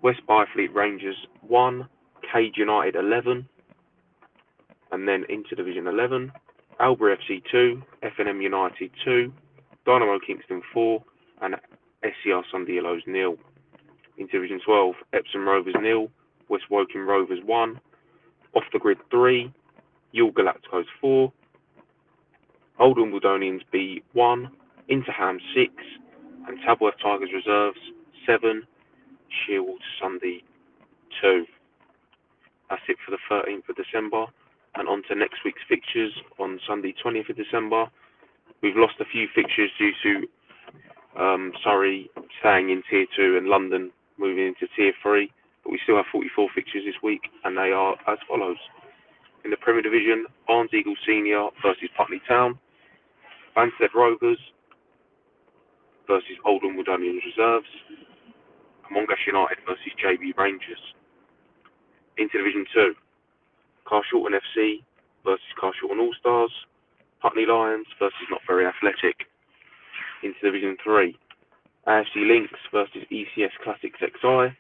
West 0.03 0.21
Byfleet 0.29 0.75
Rangers 0.75 1.17
1, 1.49 1.89
Cage 2.31 2.55
United 2.59 2.95
11, 2.95 3.49
and 4.93 5.09
then 5.09 5.25
into 5.31 5.57
Division 5.57 5.87
11, 5.87 6.31
Albury 6.79 7.17
FC 7.17 7.43
2, 7.51 7.83
FNM 8.05 8.43
United 8.43 8.91
2, 9.03 9.33
Dynamo 9.87 10.19
Kingston 10.25 10.61
4, 10.75 11.03
and 11.41 11.55
SCR 12.05 12.43
Sunday 12.53 12.75
Yellows 12.75 13.03
nil. 13.07 13.37
Into 14.19 14.33
Division 14.33 14.61
12, 14.65 14.95
Epsom 15.15 15.49
Rovers 15.49 15.75
nil, 15.81 16.09
West 16.51 16.65
Woking 16.71 17.01
Rovers 17.01 17.41
1, 17.45 17.81
Off 18.55 18.65
the 18.73 18.79
Grid 18.79 18.99
3, 19.11 19.53
Ewell 20.13 20.33
Galacticos 20.33 20.85
4, 21.01 21.33
Old 22.79 22.99
Wimbledonians 22.99 23.61
B 23.71 24.03
1, 24.13 24.51
Interham 24.91 25.39
6, 25.55 25.73
and 26.49 26.59
Tadworth 26.65 26.95
Tigers 27.03 27.31
Reserves 27.33 27.79
7, 28.27 28.63
Shearwater 29.31 29.79
Sunday 30.01 30.43
2. 31.23 31.45
That's 32.69 32.83
it 32.89 32.97
for 33.05 33.11
the 33.11 33.19
13th 33.31 33.69
of 33.69 33.77
December. 33.77 34.27
And 34.77 34.89
on 34.89 35.03
to 35.09 35.15
next 35.15 35.45
week's 35.45 35.63
fixtures 35.69 36.13
on 36.39 36.61
Sunday 36.67 36.95
20th 37.05 37.31
of 37.31 37.37
December. 37.37 37.87
We've 38.63 38.77
lost 38.77 38.95
a 39.01 39.05
few 39.05 39.27
fixtures 39.35 39.71
due 39.79 39.93
to 40.03 41.21
um, 41.21 41.53
Surrey 41.65 42.09
staying 42.39 42.71
in 42.71 42.83
Tier 42.89 43.07
2 43.17 43.37
and 43.37 43.49
London 43.49 43.91
moving 44.17 44.47
into 44.47 44.67
Tier 44.77 44.93
3. 45.03 45.31
But 45.65 45.73
we 45.73 45.81
still 45.83 45.97
have 45.97 46.07
44 46.13 46.49
fixtures 46.55 46.85
this 46.87 47.03
week, 47.03 47.23
and 47.45 47.57
they 47.57 47.73
are 47.73 47.97
as 48.07 48.19
follows. 48.29 48.57
In 49.45 49.51
the 49.51 49.57
Premier 49.57 49.83
Division, 49.83 50.27
Barnes 50.47 50.71
Eagle 50.75 50.95
Senior 51.07 51.49
versus 51.63 51.89
Putney 51.97 52.21
Town, 52.29 52.59
Banstead 53.57 53.95
Rovers 53.95 54.39
versus 56.07 56.37
Old 56.45 56.63
Wimbledonians 56.63 57.25
Reserves, 57.25 57.67
and 57.89 58.97
Mongash 58.97 59.27
United 59.27 59.59
versus 59.67 59.93
JB 60.03 60.37
Rangers. 60.37 60.81
Into 62.19 62.37
Division 62.37 62.67
2, 62.75 62.95
Carshalton 63.87 64.37
FC 64.37 64.83
versus 65.25 65.53
Carshalton 65.57 66.01
All 66.01 66.15
Stars, 66.21 66.53
Putney 67.23 67.47
Lions 67.47 67.87
versus 67.99 68.27
Not 68.31 68.41
Very 68.47 68.67
Athletic. 68.67 69.27
Into 70.23 70.39
Division 70.43 70.77
3, 70.85 71.17
AFC 71.87 72.29
Links 72.29 72.61
versus 72.73 73.05
ECS 73.11 73.57
Classics 73.65 73.99
XI, 74.01 74.53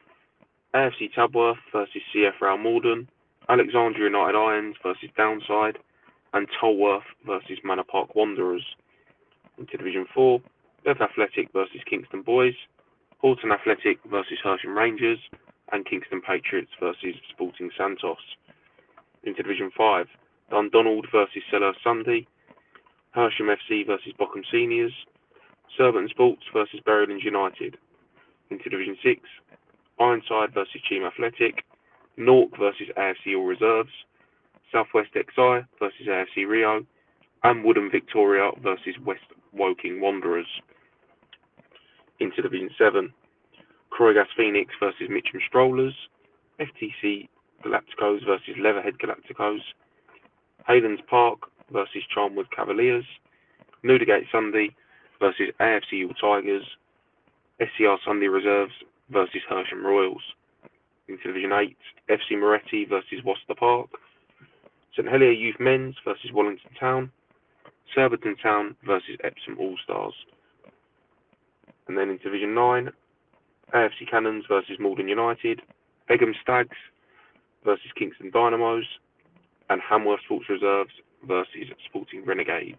AFC 0.75 1.13
Tadworth 1.15 1.59
versus 1.71 2.01
CF 2.15 2.41
Rail 2.41 2.57
Morden, 2.57 3.09
Alexandria 3.51 4.05
United 4.05 4.39
Irons 4.39 4.77
versus 4.81 5.11
Downside, 5.17 5.77
and 6.35 6.47
Tolworth 6.61 7.03
versus 7.27 7.59
Manor 7.65 7.83
Park 7.83 8.15
Wanderers. 8.15 8.65
Into 9.59 9.77
Division 9.77 10.07
4, 10.15 10.41
Bev 10.85 11.01
Athletic 11.01 11.53
versus 11.53 11.81
Kingston 11.91 12.23
Boys, 12.23 12.55
Horton 13.19 13.51
Athletic 13.51 13.99
versus 14.09 14.39
Hersham 14.45 14.77
Rangers, 14.77 15.19
and 15.73 15.85
Kingston 15.85 16.23
Patriots 16.23 16.71
versus 16.79 17.17
Sporting 17.31 17.71
Santos. 17.77 18.23
Into 19.25 19.43
Division 19.43 19.73
5, 19.77 20.07
Dundonald 20.51 21.09
versus 21.11 21.43
Selhurst 21.53 21.83
Sunday, 21.83 22.29
Hersham 23.17 23.53
FC 23.53 23.85
versus 23.85 24.13
Bockham 24.17 24.45
Seniors, 24.53 24.93
Surbiton 25.77 26.09
Sports 26.09 26.45
versus 26.53 26.79
Berrylands 26.87 27.25
United. 27.25 27.77
Into 28.51 28.71
Division 28.71 28.97
6, 29.03 29.21
Ironside 29.99 30.55
versus 30.55 30.81
Cheam 30.89 31.03
Athletic, 31.05 31.65
Nork 32.17 32.51
versus 32.59 32.89
AFC 32.97 33.37
All 33.37 33.45
Reserves, 33.45 33.91
Southwest 34.73 35.11
XI 35.15 35.67
versus 35.79 36.07
AFC 36.09 36.47
Rio, 36.47 36.85
and 37.43 37.65
Woodham 37.65 37.91
Victoria 37.91 38.51
versus 38.63 38.95
West 39.05 39.25
Woking 39.53 40.01
Wanderers. 40.01 40.47
Into 42.21 42.43
Division 42.43 42.71
7, 42.77 43.13
Croygas 43.91 44.27
Phoenix 44.37 44.73
versus 44.79 45.09
Mitcham 45.09 45.41
Strollers, 45.49 45.95
FTC 46.61 47.29
Galacticos 47.65 48.25
versus 48.27 48.55
Leatherhead 48.63 48.95
Galacticos, 48.99 49.61
Haylands 50.67 51.03
Park 51.09 51.39
versus 51.73 52.03
Charnwood 52.15 52.51
Cavaliers, 52.55 53.05
Newdigate 53.85 54.31
Sunday 54.31 54.75
versus 55.19 55.49
AFC 55.61 56.09
Tigers, 56.21 56.65
SCR 57.61 57.97
Sunday 58.05 58.27
Reserves 58.27 58.73
versus 59.11 59.43
Hersham 59.51 59.83
Royals. 59.83 60.23
Into 61.11 61.25
Division 61.25 61.53
8, 61.53 61.77
FC 62.09 62.39
Moretti 62.39 62.85
versus 62.85 63.25
Worcester 63.25 63.57
Park, 63.59 63.89
St 64.95 65.09
Helier 65.09 65.33
Youth 65.33 65.57
Men's 65.59 65.97
versus 66.05 66.31
Wallington 66.33 66.71
Town, 66.79 67.11
Surbiton 67.93 68.37
Town 68.41 68.77
versus 68.87 69.17
Epsom 69.25 69.57
All 69.59 69.77
Stars. 69.83 70.15
And 71.89 71.99
then 71.99 72.11
in 72.11 72.19
Division 72.19 72.55
9, 72.55 72.91
AFC 73.75 74.09
Cannons 74.09 74.45
versus 74.49 74.77
Malden 74.79 75.09
United, 75.09 75.63
Egham 76.09 76.33
Stags 76.41 76.77
versus 77.65 77.91
Kingston 77.99 78.31
Dynamos, 78.31 78.85
and 79.69 79.83
Hanworth 79.83 80.23
Sports 80.25 80.49
Reserves 80.49 80.93
versus 81.27 81.67
Sporting 81.89 82.25
Renegades. 82.25 82.79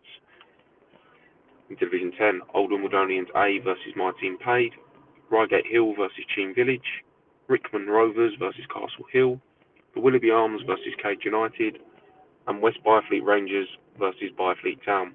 In 1.69 1.75
Division 1.75 2.13
10, 2.17 2.41
Old 2.53 2.71
Wimbledonians 2.71 3.27
A 3.35 3.59
versus 3.59 3.93
My 3.97 4.13
Team 4.21 4.37
Paid, 4.37 4.71
Reigate 5.29 5.65
Hill 5.69 5.95
versus 5.97 6.23
Cheam 6.33 6.55
Village, 6.55 7.03
Rickman 7.51 7.87
Rovers 7.87 8.31
versus 8.39 8.63
Castle 8.67 9.05
Hill, 9.11 9.41
the 9.93 9.99
Willoughby 9.99 10.31
Arms 10.31 10.61
versus 10.65 10.93
Cage 11.03 11.25
United, 11.25 11.79
and 12.47 12.61
West 12.61 12.77
Byfleet 12.85 13.25
Rangers 13.25 13.67
versus 13.99 14.31
Byfleet 14.39 14.81
Town. 14.85 15.13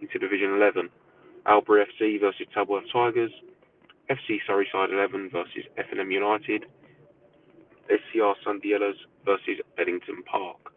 Into 0.00 0.18
Division 0.18 0.54
11, 0.54 0.88
Albury 1.44 1.84
FC 1.84 2.18
versus 2.18 2.46
Tadworth 2.54 2.84
Tigers, 2.90 3.30
FC 4.08 4.38
Surrey 4.46 4.66
Side 4.72 4.88
11 4.90 5.28
versus 5.30 5.64
F&M 5.76 6.10
United, 6.10 6.64
SCR 7.90 8.32
Sunday 8.42 8.68
Yellows 8.68 8.96
versus 9.26 9.60
Beddington 9.76 10.24
Park, 10.24 10.72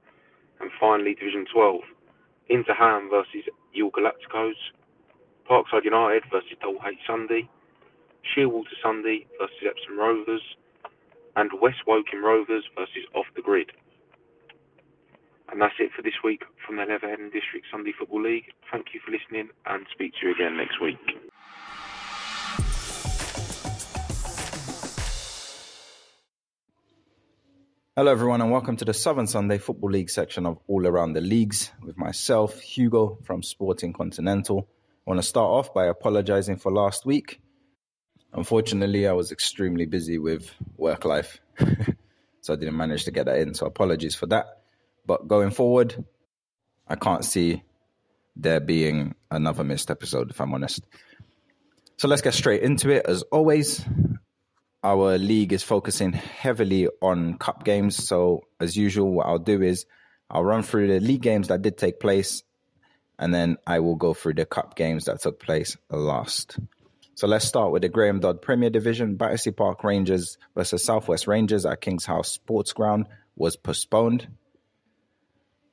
and 0.60 0.70
finally 0.78 1.16
Division 1.16 1.46
12, 1.54 1.80
Interham 2.51 3.10
versus 3.10 3.48
Ewell 3.72 3.92
Galacticos, 3.92 4.60
Parkside 5.50 5.86
United 5.86 6.24
versus 6.30 6.58
Dalhate 6.62 7.00
Sunday, 7.08 7.48
Shearwater 8.24 8.76
Sunday 8.82 9.26
versus 9.40 9.58
Epsom 9.66 9.98
Rovers, 9.98 10.42
and 11.36 11.52
West 11.62 11.80
Woking 11.88 12.22
Rovers 12.22 12.66
versus 12.78 13.06
Off 13.16 13.26
the 13.36 13.42
Grid. 13.42 13.72
And 15.52 15.62
that's 15.62 15.76
it 15.80 15.92
for 15.96 16.02
this 16.02 16.14
week 16.24 16.44
from 16.66 16.78
the 16.78 16.84
Leatherhead 16.84 17.20
and 17.20 17.32
District 17.32 17.66
Sunday 17.72 17.94
Football 17.98 18.24
League. 18.24 18.54
Thank 18.72 18.88
you 18.94 19.00
for 19.04 19.12
listening 19.12 19.50
and 19.66 19.86
speak 19.92 20.14
to 20.20 20.28
you 20.28 20.34
again 20.34 20.58
next 20.58 20.80
week. 20.80 20.98
Hello, 27.96 28.12
everyone, 28.12 28.40
and 28.42 28.50
welcome 28.52 28.78
to 28.78 28.86
the 28.86 28.94
Southern 28.94 29.28
Sunday 29.28 29.58
Football 29.58 29.90
League 29.90 30.10
section 30.10 30.46
of 30.46 30.58
All 30.68 30.88
Around 30.88 31.14
the 31.14 31.22
Leagues 31.22 31.72
with 31.84 31.98
myself, 31.98 32.62
Hugo 32.62 33.18
from 33.24 33.44
Sporting 33.44 33.92
Continental. 33.92 34.70
I 35.06 35.10
want 35.10 35.20
to 35.20 35.28
start 35.28 35.50
off 35.50 35.74
by 35.74 35.88
apologizing 35.88 36.58
for 36.58 36.72
last 36.72 37.06
week. 37.06 37.42
Unfortunately, 38.34 39.08
I 39.08 39.14
was 39.14 39.32
extremely 39.32 39.86
busy 39.86 40.20
with 40.20 40.52
work 40.78 41.04
life, 41.06 41.40
so 42.42 42.54
I 42.54 42.56
didn't 42.56 42.78
manage 42.78 43.06
to 43.06 43.12
get 43.12 43.26
that 43.26 43.40
in. 43.40 43.54
So, 43.54 43.66
apologies 43.66 44.16
for 44.16 44.28
that. 44.28 44.62
But 45.06 45.28
going 45.28 45.50
forward, 45.50 46.04
I 46.88 46.96
can't 46.96 47.26
see 47.26 47.64
there 48.36 48.60
being 48.60 49.16
another 49.32 49.64
missed 49.64 49.90
episode, 49.90 50.30
if 50.30 50.40
I'm 50.40 50.54
honest. 50.54 50.86
So, 51.98 52.08
let's 52.08 52.22
get 52.22 52.36
straight 52.36 52.62
into 52.62 52.92
it. 52.92 53.06
As 53.08 53.24
always, 53.24 53.84
our 54.84 55.18
league 55.18 55.52
is 55.52 55.64
focusing 55.64 56.14
heavily 56.14 56.88
on 57.02 57.38
cup 57.40 57.64
games. 57.64 57.96
So, 57.96 58.44
as 58.60 58.78
usual, 58.78 59.12
what 59.12 59.26
I'll 59.26 59.40
do 59.40 59.64
is 59.64 59.88
I'll 60.30 60.44
run 60.44 60.62
through 60.62 60.88
the 60.88 61.00
league 61.00 61.24
games 61.24 61.48
that 61.48 61.64
did 61.64 61.80
take 61.80 62.00
place, 62.00 62.44
and 63.18 63.34
then 63.34 63.58
I 63.66 63.80
will 63.80 63.96
go 63.96 64.14
through 64.14 64.36
the 64.36 64.46
cup 64.46 64.76
games 64.76 65.06
that 65.06 65.20
took 65.22 65.40
place 65.40 65.76
last. 65.90 66.60
So, 67.20 67.28
let's 67.28 67.46
start 67.46 67.74
with 67.74 67.82
the 67.82 67.90
Graham 67.90 68.22
Dodd 68.22 68.42
Premier 68.42 68.70
Division. 68.70 69.18
Battersea 69.18 69.52
Park 69.52 69.84
Rangers 69.84 70.38
versus 70.56 70.86
Southwest 70.86 71.28
Rangers 71.28 71.66
at 71.66 71.82
King's 71.82 72.06
House 72.06 72.30
Sports 72.30 72.72
Ground 72.72 73.08
was 73.36 73.58
postponed. 73.58 74.30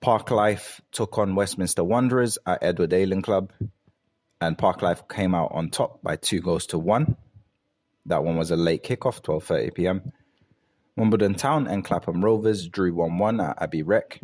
Park 0.01 0.33
Life 0.33 0.81
took 0.91 1.19
on 1.19 1.37
Westminster 1.37 1.85
Wanderers 1.85 2.37
at 2.45 2.65
Edward 2.65 2.93
Ayling 2.93 3.23
Club, 3.23 3.53
and 4.41 4.59
Park 4.59 4.83
Life 4.83 5.07
came 5.07 5.37
out 5.37 5.53
on 5.55 5.71
top 5.71 6.03
by 6.03 6.17
two 6.17 6.41
goals 6.41 6.67
to 6.67 6.81
one. 6.81 7.15
That 8.07 8.25
one 8.25 8.37
was 8.37 8.51
a 8.51 8.57
late 8.57 8.83
kickoff, 8.83 9.23
12:30 9.23 9.73
p.m. 9.73 10.13
Wimbledon 10.97 11.37
Town 11.37 11.69
and 11.69 11.85
Clapham 11.85 12.25
Rovers 12.25 12.67
drew 12.67 12.93
1-1 12.93 13.51
at 13.51 13.63
Abbey 13.63 13.85
Rec. 13.85 14.21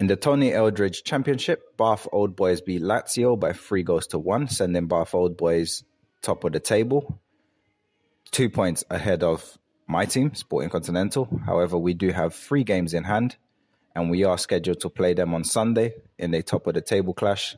In 0.00 0.06
the 0.06 0.16
Tony 0.16 0.54
Eldridge 0.54 1.04
Championship, 1.04 1.76
Bath 1.76 2.08
Old 2.10 2.34
Boys 2.34 2.62
beat 2.62 2.80
Lazio 2.80 3.38
by 3.38 3.52
three 3.52 3.82
goals 3.82 4.06
to 4.08 4.18
one, 4.18 4.48
sending 4.48 4.86
Bath 4.86 5.14
Old 5.14 5.36
Boys 5.36 5.84
top 6.22 6.42
of 6.44 6.52
the 6.52 6.58
table, 6.58 7.20
two 8.30 8.48
points 8.48 8.82
ahead 8.88 9.22
of 9.22 9.58
my 9.86 10.06
team, 10.06 10.34
Sporting 10.34 10.70
Continental. 10.70 11.28
However, 11.44 11.76
we 11.76 11.92
do 11.92 12.12
have 12.12 12.34
three 12.34 12.64
games 12.64 12.94
in 12.94 13.04
hand, 13.04 13.36
and 13.94 14.08
we 14.10 14.24
are 14.24 14.38
scheduled 14.38 14.80
to 14.80 14.88
play 14.88 15.12
them 15.12 15.34
on 15.34 15.44
Sunday 15.44 15.92
in 16.18 16.32
a 16.32 16.42
top 16.42 16.66
of 16.66 16.72
the 16.72 16.80
table 16.80 17.12
clash, 17.12 17.54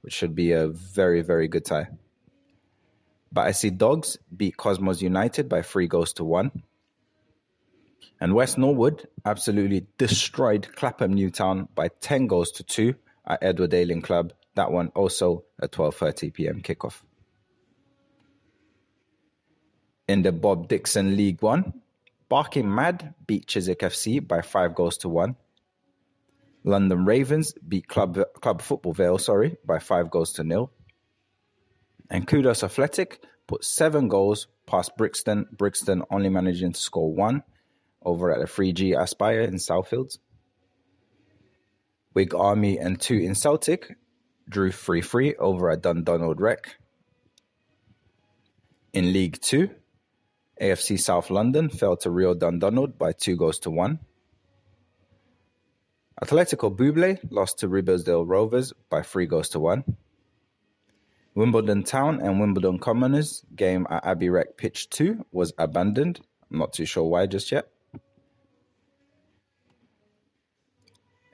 which 0.00 0.14
should 0.14 0.34
be 0.34 0.50
a 0.50 0.66
very, 0.66 1.22
very 1.22 1.46
good 1.46 1.64
tie. 1.64 1.90
But 3.30 3.46
I 3.46 3.52
see 3.52 3.70
Dogs 3.70 4.18
beat 4.36 4.56
Cosmos 4.56 5.00
United 5.00 5.48
by 5.48 5.62
three 5.62 5.86
goals 5.86 6.12
to 6.14 6.24
one. 6.24 6.50
And 8.20 8.34
West 8.34 8.58
Norwood 8.58 9.08
absolutely 9.24 9.86
destroyed 9.98 10.68
Clapham 10.74 11.14
Newtown 11.14 11.68
by 11.74 11.88
10 12.00 12.26
goals 12.26 12.52
to 12.52 12.64
2 12.64 12.94
at 13.26 13.42
Edward 13.42 13.74
Ayling 13.74 14.02
Club. 14.02 14.32
That 14.54 14.70
one 14.70 14.88
also 14.94 15.44
at 15.60 15.72
12:30 15.72 16.32
p.m. 16.32 16.62
kickoff. 16.62 17.02
In 20.06 20.22
the 20.22 20.32
Bob 20.32 20.68
Dixon 20.68 21.16
League 21.16 21.40
1, 21.42 21.72
Barking 22.28 22.72
Mad 22.72 23.14
beat 23.26 23.46
Chiswick 23.46 23.80
FC 23.80 24.26
by 24.26 24.42
5 24.42 24.74
goals 24.74 24.98
to 24.98 25.08
1. 25.08 25.36
London 26.64 27.04
Ravens 27.04 27.54
beat 27.66 27.88
Club 27.88 28.18
Club 28.40 28.62
Football 28.62 28.92
Vale, 28.92 29.18
sorry, 29.18 29.56
by 29.64 29.78
5 29.78 30.10
goals 30.10 30.32
to 30.34 30.44
nil. 30.44 30.70
And 32.10 32.26
Kudos 32.26 32.62
Athletic 32.62 33.22
put 33.46 33.64
7 33.64 34.08
goals 34.08 34.46
past 34.66 34.96
Brixton, 34.96 35.46
Brixton 35.52 36.02
only 36.10 36.28
managing 36.28 36.72
to 36.72 36.80
score 36.80 37.12
one 37.12 37.42
over 38.04 38.32
at 38.32 38.40
the 38.40 38.46
3G 38.46 39.00
Aspire 39.00 39.42
in 39.42 39.54
Southfields. 39.54 40.18
Wig 42.14 42.34
Army 42.34 42.78
and 42.78 43.00
2 43.00 43.14
in 43.14 43.34
Celtic 43.34 43.96
drew 44.48 44.70
3 44.70 45.02
3 45.02 45.36
over 45.36 45.70
at 45.70 45.82
Dundonald 45.82 46.40
Rec. 46.40 46.76
In 48.92 49.12
League 49.12 49.40
2, 49.40 49.68
AFC 50.60 51.00
South 51.00 51.30
London 51.30 51.68
fell 51.68 51.96
to 51.96 52.10
Rio 52.10 52.34
Dundonald 52.34 52.96
by 52.96 53.12
2 53.12 53.36
goals 53.36 53.58
to 53.60 53.70
1. 53.70 53.98
Atletico 56.22 56.74
Buble 56.74 57.18
lost 57.30 57.58
to 57.58 57.68
Ribersdale 57.68 58.24
Rovers 58.24 58.72
by 58.88 59.02
3 59.02 59.26
goals 59.26 59.48
to 59.50 59.58
1. 59.58 59.84
Wimbledon 61.34 61.82
Town 61.82 62.20
and 62.20 62.38
Wimbledon 62.38 62.78
Commoners 62.78 63.44
game 63.56 63.88
at 63.90 64.06
Abbey 64.06 64.30
Rec 64.30 64.56
Pitch 64.56 64.88
2 64.90 65.26
was 65.32 65.52
abandoned. 65.58 66.20
I'm 66.52 66.58
not 66.58 66.72
too 66.72 66.84
sure 66.84 67.02
why 67.02 67.26
just 67.26 67.50
yet. 67.50 67.73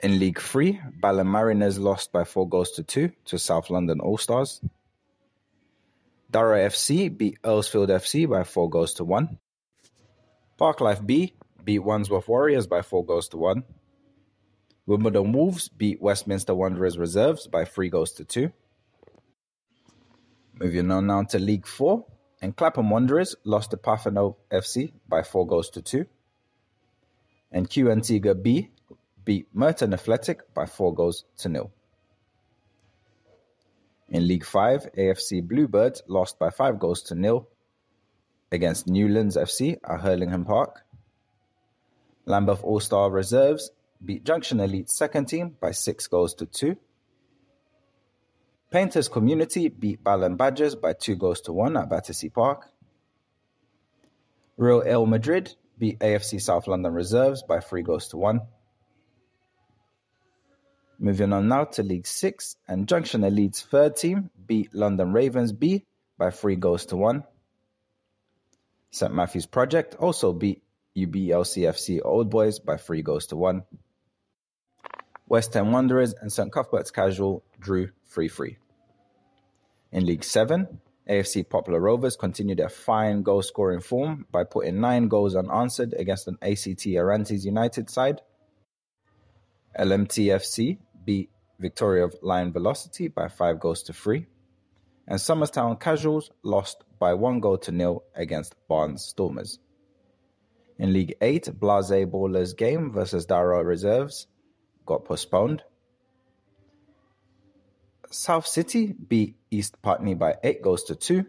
In 0.02 0.19
League 0.19 0.40
3, 0.40 0.80
Mariners 1.02 1.78
lost 1.78 2.11
by 2.11 2.25
4 2.25 2.49
goals 2.49 2.71
to 2.73 2.83
2 2.83 3.12
to 3.26 3.38
South 3.38 3.69
London 3.69 4.00
All 4.00 4.16
Stars. 4.16 4.62
Darrow 6.30 6.59
FC 6.59 7.14
beat 7.14 7.42
Earlsfield 7.42 7.88
FC 7.88 8.26
by 8.26 8.45
4 8.45 8.71
goals 8.71 8.95
to 8.95 9.04
1. 9.04 9.38
Parklife 10.59 11.04
B 11.04 11.35
beat 11.64 11.80
Wandsworth 11.80 12.28
Warriors 12.28 12.66
by 12.66 12.80
4 12.80 13.04
goals 13.04 13.28
to 13.28 13.37
1. 13.37 13.62
Wimbledon 14.87 15.33
Wolves 15.33 15.69
beat 15.69 16.00
Westminster 16.00 16.54
Wanderers 16.54 16.97
Reserves 16.97 17.47
by 17.47 17.66
3 17.66 17.90
goals 17.90 18.12
to 18.12 18.25
2. 18.25 18.50
Moving 20.54 20.90
on 20.90 21.09
now 21.09 21.25
to 21.25 21.38
League 21.38 21.66
4, 21.66 22.07
and 22.40 22.57
Clapham 22.57 22.88
Wanderers 22.88 23.37
lost 23.45 23.73
to 23.73 23.76
Parthenope 23.76 24.37
FC 24.50 24.92
by 25.07 25.23
4 25.23 25.47
goals 25.47 25.69
to 25.71 25.83
2. 25.83 26.07
And 27.52 27.69
Q 27.69 27.90
B 28.42 28.71
beat 29.31 29.47
Merton 29.55 29.95
Athletic 29.95 30.53
by 30.55 30.67
four 30.67 30.93
goals 30.93 31.25
to 31.37 31.49
nil. 31.49 31.71
In 34.09 34.27
League 34.27 34.45
5, 34.45 34.89
AFC 34.99 35.41
Bluebirds 35.41 36.03
lost 36.09 36.37
by 36.41 36.51
five 36.51 36.81
goals 36.81 37.01
to 37.03 37.15
nil 37.15 37.47
against 38.51 38.89
Newlands 38.89 39.37
FC 39.37 39.79
at 39.89 40.01
Hurlingham 40.01 40.45
Park. 40.45 40.81
Lambeth 42.27 42.65
All 42.65 42.81
Star 42.81 43.09
Reserves 43.09 43.71
beat 44.05 44.25
Junction 44.25 44.59
Elite 44.59 44.91
second 44.91 45.27
team 45.27 45.55
by 45.61 45.71
six 45.71 46.09
goals 46.09 46.35
to 46.35 46.47
two. 46.47 46.77
Painters 48.73 49.09
Community 49.09 49.69
beat 49.69 50.03
Balham 50.03 50.37
Badgers 50.37 50.75
by 50.75 50.93
two 50.93 51.15
goals 51.15 51.41
to 51.43 51.53
one 51.53 51.77
at 51.77 51.89
Battersea 51.89 52.31
Park. 52.31 52.67
Real 54.57 54.83
El 54.85 55.07
Madrid 55.07 55.55
beat 55.79 56.01
AFC 56.01 56.41
South 56.41 56.67
London 56.67 56.93
Reserves 56.93 57.45
by 57.45 57.61
three 57.61 57.83
goals 57.83 58.09
to 58.09 58.17
one. 58.17 58.41
Moving 61.02 61.33
on 61.33 61.49
now 61.49 61.64
to 61.64 61.83
League 61.83 62.07
Six, 62.07 62.57
and 62.69 62.87
Junction 62.87 63.25
Elite's 63.25 63.62
third 63.62 63.97
team 63.97 64.28
beat 64.47 64.75
London 64.75 65.14
Ravens 65.14 65.50
B 65.50 65.87
by 66.19 66.28
three 66.28 66.57
goals 66.57 66.85
to 66.87 66.97
one. 66.99 67.25
St 68.90 69.14
Matthew's 69.14 69.47
Project 69.47 69.95
also 69.95 70.35
beat 70.35 70.62
UBLCFC 70.95 72.00
Old 72.04 72.28
Boys 72.28 72.59
by 72.59 72.76
three 72.76 73.00
goals 73.00 73.28
to 73.28 73.37
one. 73.37 73.62
West 75.26 75.54
Ham 75.54 75.73
Wanderers 75.73 76.12
and 76.21 76.30
St 76.30 76.52
Cuthbert's 76.52 76.90
Casual 76.90 77.42
drew 77.59 77.88
3 78.09 78.28
3. 78.28 78.59
In 79.92 80.04
League 80.04 80.25
7, 80.25 80.80
AFC 81.09 81.49
Poplar 81.49 81.80
Rovers 81.80 82.16
continued 82.16 82.59
their 82.59 82.69
fine 82.69 83.23
goal 83.23 83.40
scoring 83.40 83.80
form 83.80 84.26
by 84.30 84.45
putting 84.45 84.80
nine 84.80 85.09
goals 85.09 85.35
unanswered 85.35 85.95
against 85.95 86.28
an 86.28 86.37
ACT 86.42 86.85
Arantes 86.85 87.45
United 87.47 87.88
side. 87.88 88.21
LMTFC 89.78 90.78
beat 91.11 91.31
Victoria 91.59 92.05
of 92.05 92.14
Lion 92.23 92.52
Velocity 92.52 93.08
by 93.08 93.26
five 93.26 93.58
goals 93.58 93.82
to 93.82 93.93
three, 93.93 94.26
and 95.08 95.19
Somerstown 95.19 95.80
Casuals 95.80 96.30
lost 96.45 96.85
by 97.00 97.15
one 97.15 97.41
goal 97.41 97.58
to 97.58 97.73
nil 97.73 98.04
against 98.15 98.54
Barnes 98.69 99.04
Stormers. 99.04 99.58
In 100.78 100.93
League 100.93 101.17
8, 101.21 101.58
Blase 101.58 102.06
Ballers 102.06 102.56
game 102.56 102.93
versus 102.93 103.26
Darrow 103.26 103.61
Reserves 103.65 104.28
got 104.87 105.04
postponed. 105.04 105.65
South 108.11 108.47
City 108.47 108.93
beat 108.93 109.35
East 109.50 109.82
Putney 109.82 110.15
by 110.15 110.37
8 110.45 110.63
goals 110.63 110.85
to 110.85 110.95
2, 110.95 111.26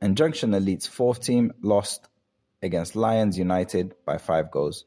and 0.00 0.16
Junction 0.16 0.54
Elite's 0.54 0.88
fourth 0.88 1.20
team 1.20 1.52
lost 1.62 2.08
against 2.62 2.96
Lions 2.96 3.38
United 3.38 3.94
by 4.04 4.18
5 4.18 4.50
goals 4.50 4.86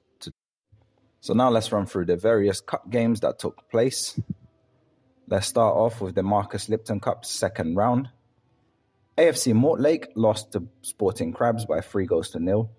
so 1.25 1.33
now 1.33 1.49
let's 1.49 1.71
run 1.71 1.87
through 1.87 2.05
the 2.05 2.15
various 2.15 2.61
cup 2.61 2.87
games 2.87 3.21
that 3.21 3.39
took 3.39 3.67
place. 3.71 4.19
Let's 5.27 5.47
start 5.47 5.75
off 5.75 5.99
with 5.99 6.13
the 6.13 6.21
Marcus 6.21 6.69
Lipton 6.69 6.99
Cup 6.99 7.25
second 7.25 7.75
round. 7.75 8.09
AFC 9.17 9.55
Mortlake 9.55 10.09
lost 10.15 10.51
to 10.51 10.67
Sporting 10.83 11.33
Crabs 11.33 11.65
by 11.65 11.81
three 11.81 12.05
goals 12.05 12.29
to 12.29 12.39
nil. 12.39 12.69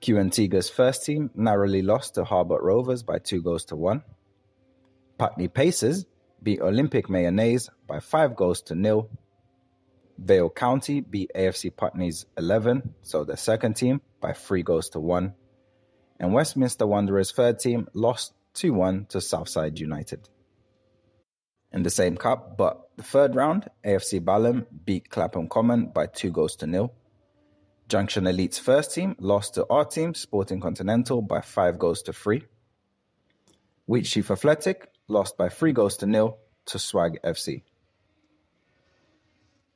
Q 0.00 0.18
Antigua's 0.18 0.70
first 0.70 1.04
team 1.04 1.28
narrowly 1.34 1.82
lost 1.82 2.14
to 2.14 2.22
Harbert 2.22 2.62
Rovers 2.62 3.02
by 3.02 3.18
two 3.18 3.42
goals 3.42 3.64
to 3.64 3.74
one. 3.74 4.04
Putney 5.18 5.48
Pacers 5.48 6.06
beat 6.40 6.60
Olympic 6.60 7.10
Mayonnaise 7.10 7.68
by 7.88 7.98
five 7.98 8.36
goals 8.36 8.62
to 8.62 8.76
nil. 8.76 9.10
Vale 10.18 10.50
County 10.50 11.00
beat 11.00 11.32
AFC 11.34 11.76
Putney's 11.76 12.26
11, 12.38 12.94
so 13.02 13.24
the 13.24 13.36
second 13.36 13.74
team, 13.74 14.02
by 14.20 14.32
three 14.32 14.62
goals 14.62 14.88
to 14.90 15.00
one 15.00 15.34
and 16.18 16.32
Westminster 16.32 16.86
Wanderers' 16.86 17.32
third 17.32 17.58
team 17.58 17.88
lost 17.92 18.32
2 18.54 18.72
1 18.72 19.06
to 19.10 19.20
Southside 19.20 19.78
United. 19.78 20.28
In 21.72 21.82
the 21.82 21.90
same 21.90 22.16
cup, 22.16 22.56
but 22.56 22.88
the 22.96 23.02
third 23.02 23.34
round, 23.34 23.68
AFC 23.84 24.24
Balham 24.24 24.66
beat 24.84 25.10
Clapham 25.10 25.48
Common 25.48 25.86
by 25.86 26.06
2 26.06 26.30
goals 26.30 26.56
to 26.56 26.66
nil. 26.66 26.92
Junction 27.88 28.26
Elite's 28.26 28.58
first 28.58 28.94
team 28.94 29.16
lost 29.18 29.54
to 29.54 29.66
our 29.68 29.84
team, 29.84 30.14
Sporting 30.14 30.60
Continental, 30.60 31.20
by 31.20 31.40
5 31.40 31.78
goals 31.78 32.02
to 32.02 32.12
3. 32.12 32.44
Wheatsheaf 33.88 34.30
Athletic 34.30 34.88
lost 35.08 35.36
by 35.36 35.48
3 35.48 35.72
goals 35.72 35.96
to 35.98 36.06
nil 36.06 36.38
to 36.66 36.78
Swag 36.78 37.20
FC. 37.22 37.62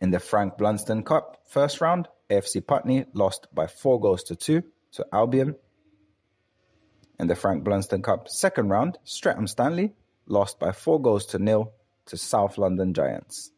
In 0.00 0.10
the 0.10 0.20
Frank 0.20 0.56
Blunston 0.56 1.04
Cup 1.04 1.42
first 1.48 1.80
round, 1.80 2.06
AFC 2.30 2.64
Putney 2.64 3.06
lost 3.12 3.48
by 3.52 3.66
4 3.66 4.00
goals 4.00 4.22
to 4.24 4.36
2 4.36 4.62
to 4.92 5.06
Albion 5.12 5.56
in 7.18 7.26
the 7.26 7.34
Frank 7.34 7.64
Blunston 7.64 8.02
Cup 8.02 8.28
second 8.28 8.68
round, 8.68 8.98
Streatham 9.04 9.46
Stanley 9.46 9.92
lost 10.26 10.58
by 10.58 10.72
four 10.72 11.00
goals 11.00 11.26
to 11.26 11.38
nil 11.38 11.72
to 12.06 12.16
South 12.16 12.58
London 12.58 12.94
Giants. 12.94 13.50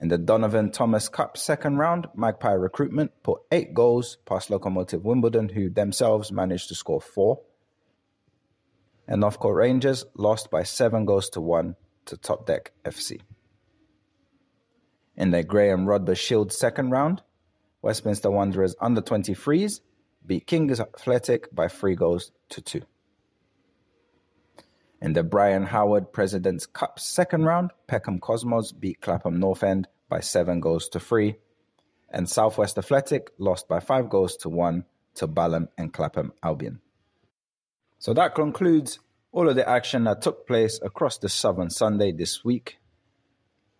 In 0.00 0.08
the 0.08 0.18
Donovan 0.18 0.70
Thomas 0.72 1.08
Cup 1.08 1.36
second 1.36 1.76
round, 1.76 2.08
Magpie 2.14 2.52
Recruitment 2.52 3.12
put 3.22 3.40
eight 3.52 3.74
goals 3.74 4.16
past 4.24 4.48
Locomotive 4.50 5.04
Wimbledon, 5.04 5.50
who 5.50 5.68
themselves 5.68 6.32
managed 6.32 6.68
to 6.68 6.74
score 6.74 7.00
four. 7.00 7.40
And 9.06 9.20
Northcote 9.20 9.54
Rangers 9.54 10.04
lost 10.16 10.50
by 10.50 10.62
seven 10.62 11.04
goals 11.04 11.28
to 11.30 11.40
one 11.40 11.76
to 12.06 12.16
Top 12.16 12.46
Deck 12.46 12.72
FC. 12.84 13.20
In 15.16 15.32
the 15.32 15.42
Graham 15.42 15.84
Rodber 15.84 16.16
Shield 16.16 16.50
second 16.50 16.90
round, 16.90 17.22
Westminster 17.82 18.30
Wanderers 18.30 18.74
under 18.80 19.02
23s 19.02 19.80
beat 20.24 20.46
Kings 20.46 20.80
Athletic 20.80 21.54
by 21.54 21.68
three 21.68 21.94
goals 21.94 22.32
to 22.50 22.60
two. 22.60 22.82
In 25.02 25.14
the 25.14 25.22
Brian 25.22 25.64
Howard 25.64 26.12
President's 26.12 26.66
Cup 26.66 27.00
second 27.00 27.44
round, 27.44 27.70
Peckham 27.86 28.18
Cosmos 28.18 28.72
beat 28.72 29.00
Clapham 29.00 29.40
North 29.40 29.62
End 29.62 29.88
by 30.08 30.20
seven 30.20 30.60
goals 30.60 30.88
to 30.90 31.00
three, 31.00 31.36
and 32.10 32.28
Southwest 32.28 32.76
Athletic 32.76 33.30
lost 33.38 33.66
by 33.66 33.80
five 33.80 34.10
goals 34.10 34.36
to 34.38 34.48
one 34.48 34.84
to 35.14 35.26
Balham 35.26 35.68
and 35.78 35.92
Clapham 35.92 36.32
Albion. 36.42 36.80
So 37.98 38.12
that 38.14 38.34
concludes 38.34 38.98
all 39.32 39.48
of 39.48 39.56
the 39.56 39.68
action 39.68 40.04
that 40.04 40.22
took 40.22 40.46
place 40.46 40.78
across 40.82 41.18
the 41.18 41.28
Southern 41.28 41.70
Sunday 41.70 42.12
this 42.12 42.44
week. 42.44 42.78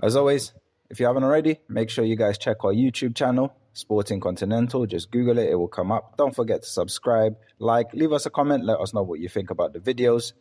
As 0.02 0.16
always, 0.16 0.52
if 0.88 1.00
you 1.00 1.06
haven't 1.06 1.24
already, 1.24 1.58
make 1.68 1.90
sure 1.90 2.04
you 2.04 2.16
guys 2.16 2.38
check 2.38 2.64
our 2.64 2.72
YouTube 2.72 3.14
channel 3.14 3.54
Sporting 3.72 4.20
Continental. 4.20 4.86
Just 4.86 5.10
Google 5.10 5.38
it, 5.38 5.50
it 5.50 5.54
will 5.54 5.68
come 5.68 5.92
up. 5.92 6.16
Don't 6.16 6.34
forget 6.34 6.62
to 6.62 6.68
subscribe, 6.68 7.36
like, 7.58 7.92
leave 7.94 8.12
us 8.12 8.26
a 8.26 8.30
comment, 8.30 8.64
let 8.64 8.80
us 8.80 8.92
know 8.92 9.02
what 9.02 9.20
you 9.20 9.28
think 9.28 9.50
about 9.50 9.72
the 9.72 9.78
videos. 9.78 10.32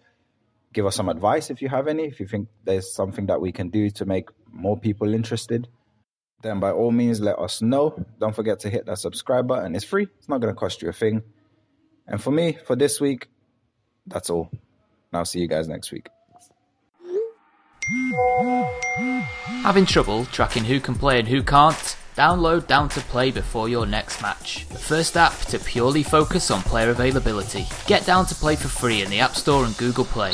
Give 0.73 0.85
us 0.85 0.95
some 0.95 1.09
advice 1.09 1.49
if 1.49 1.61
you 1.61 1.69
have 1.69 1.87
any, 1.87 2.05
if 2.05 2.19
you 2.19 2.27
think 2.27 2.47
there's 2.63 2.93
something 2.93 3.25
that 3.27 3.41
we 3.41 3.51
can 3.51 3.69
do 3.69 3.89
to 3.91 4.05
make 4.05 4.29
more 4.51 4.77
people 4.77 5.13
interested. 5.13 5.67
Then 6.41 6.59
by 6.59 6.71
all 6.71 6.91
means, 6.91 7.19
let 7.19 7.37
us 7.39 7.61
know. 7.61 8.05
Don't 8.19 8.35
forget 8.35 8.59
to 8.61 8.69
hit 8.69 8.85
that 8.85 8.99
subscribe 8.99 9.47
button. 9.47 9.75
It's 9.75 9.83
free, 9.83 10.07
it's 10.17 10.29
not 10.29 10.41
going 10.41 10.53
to 10.53 10.59
cost 10.59 10.81
you 10.81 10.89
a 10.89 10.93
thing. 10.93 11.23
And 12.07 12.21
for 12.21 12.31
me, 12.31 12.57
for 12.65 12.75
this 12.75 13.01
week, 13.01 13.27
that's 14.07 14.29
all. 14.29 14.49
And 14.51 14.59
I'll 15.13 15.25
see 15.25 15.39
you 15.39 15.47
guys 15.47 15.67
next 15.67 15.91
week. 15.91 16.07
Having 19.63 19.87
trouble 19.87 20.25
tracking 20.25 20.63
who 20.63 20.79
can 20.79 20.95
play 20.95 21.19
and 21.19 21.27
who 21.27 21.41
can't? 21.43 21.97
Download 22.19 22.67
Down 22.67 22.89
to 22.89 22.99
Play 22.99 23.31
before 23.31 23.69
your 23.69 23.85
next 23.85 24.21
match. 24.21 24.67
The 24.67 24.77
first 24.77 25.15
app 25.15 25.39
to 25.45 25.57
purely 25.57 26.03
focus 26.03 26.51
on 26.51 26.61
player 26.63 26.89
availability. 26.89 27.65
Get 27.87 28.05
Down 28.05 28.25
to 28.25 28.35
Play 28.35 28.57
for 28.57 28.67
free 28.67 29.01
in 29.01 29.09
the 29.09 29.21
App 29.21 29.35
Store 29.35 29.63
and 29.63 29.77
Google 29.77 30.03
Play. 30.03 30.33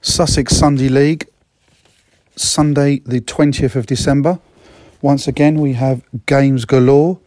Sussex 0.00 0.56
Sunday 0.56 0.88
League, 0.88 1.28
Sunday 2.34 2.98
the 3.06 3.20
20th 3.20 3.76
of 3.76 3.86
December. 3.86 4.40
Once 5.00 5.28
again, 5.28 5.60
we 5.60 5.74
have 5.74 6.02
games 6.26 6.64
galore. 6.64 7.20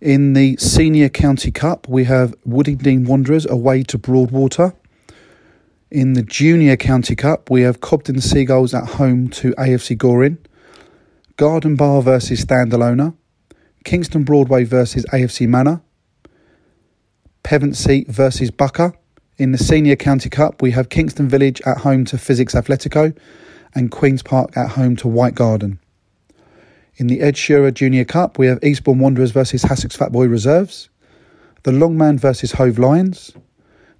In 0.00 0.32
the 0.32 0.56
Senior 0.56 1.10
County 1.10 1.52
Cup, 1.52 1.88
we 1.88 2.06
have 2.06 2.34
Woodingdean 2.44 3.06
Wanderers 3.06 3.46
away 3.46 3.84
to 3.84 3.98
Broadwater. 3.98 4.74
In 5.94 6.14
the 6.14 6.24
Junior 6.24 6.76
County 6.76 7.14
Cup, 7.14 7.52
we 7.52 7.62
have 7.62 7.80
Cobden 7.80 8.20
Seagulls 8.20 8.74
at 8.74 8.84
home 8.84 9.28
to 9.28 9.52
AFC 9.52 9.96
Gorin, 9.96 10.38
Garden 11.36 11.76
Bar 11.76 12.02
versus 12.02 12.44
Standalona, 12.44 13.14
Kingston 13.84 14.24
Broadway 14.24 14.64
versus 14.64 15.06
AFC 15.12 15.46
Manor, 15.46 15.82
Pevensey 17.44 18.08
versus 18.08 18.50
Bucker. 18.50 18.92
In 19.38 19.52
the 19.52 19.58
Senior 19.58 19.94
County 19.94 20.28
Cup, 20.28 20.60
we 20.60 20.72
have 20.72 20.88
Kingston 20.88 21.28
Village 21.28 21.62
at 21.64 21.78
home 21.78 22.04
to 22.06 22.18
Physics 22.18 22.56
Athletico 22.56 23.16
and 23.76 23.92
Queen's 23.92 24.24
Park 24.24 24.56
at 24.56 24.70
home 24.70 24.96
to 24.96 25.06
White 25.06 25.36
Garden. 25.36 25.78
In 26.96 27.06
the 27.06 27.20
Ed 27.20 27.36
Shearer 27.36 27.70
Junior 27.70 28.04
Cup, 28.04 28.36
we 28.36 28.48
have 28.48 28.58
Eastbourne 28.64 28.98
Wanderers 28.98 29.30
versus 29.30 29.62
Hassocks 29.62 29.96
Fatboy 29.96 30.28
Reserves, 30.28 30.88
the 31.62 31.70
Longman 31.70 32.18
versus 32.18 32.50
Hove 32.50 32.80
Lions, 32.80 33.32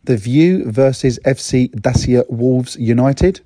the 0.04 0.16
View 0.18 0.70
versus 0.70 1.18
FC 1.24 1.70
Dacia 1.80 2.24
Wolves 2.28 2.76
United. 2.76 3.40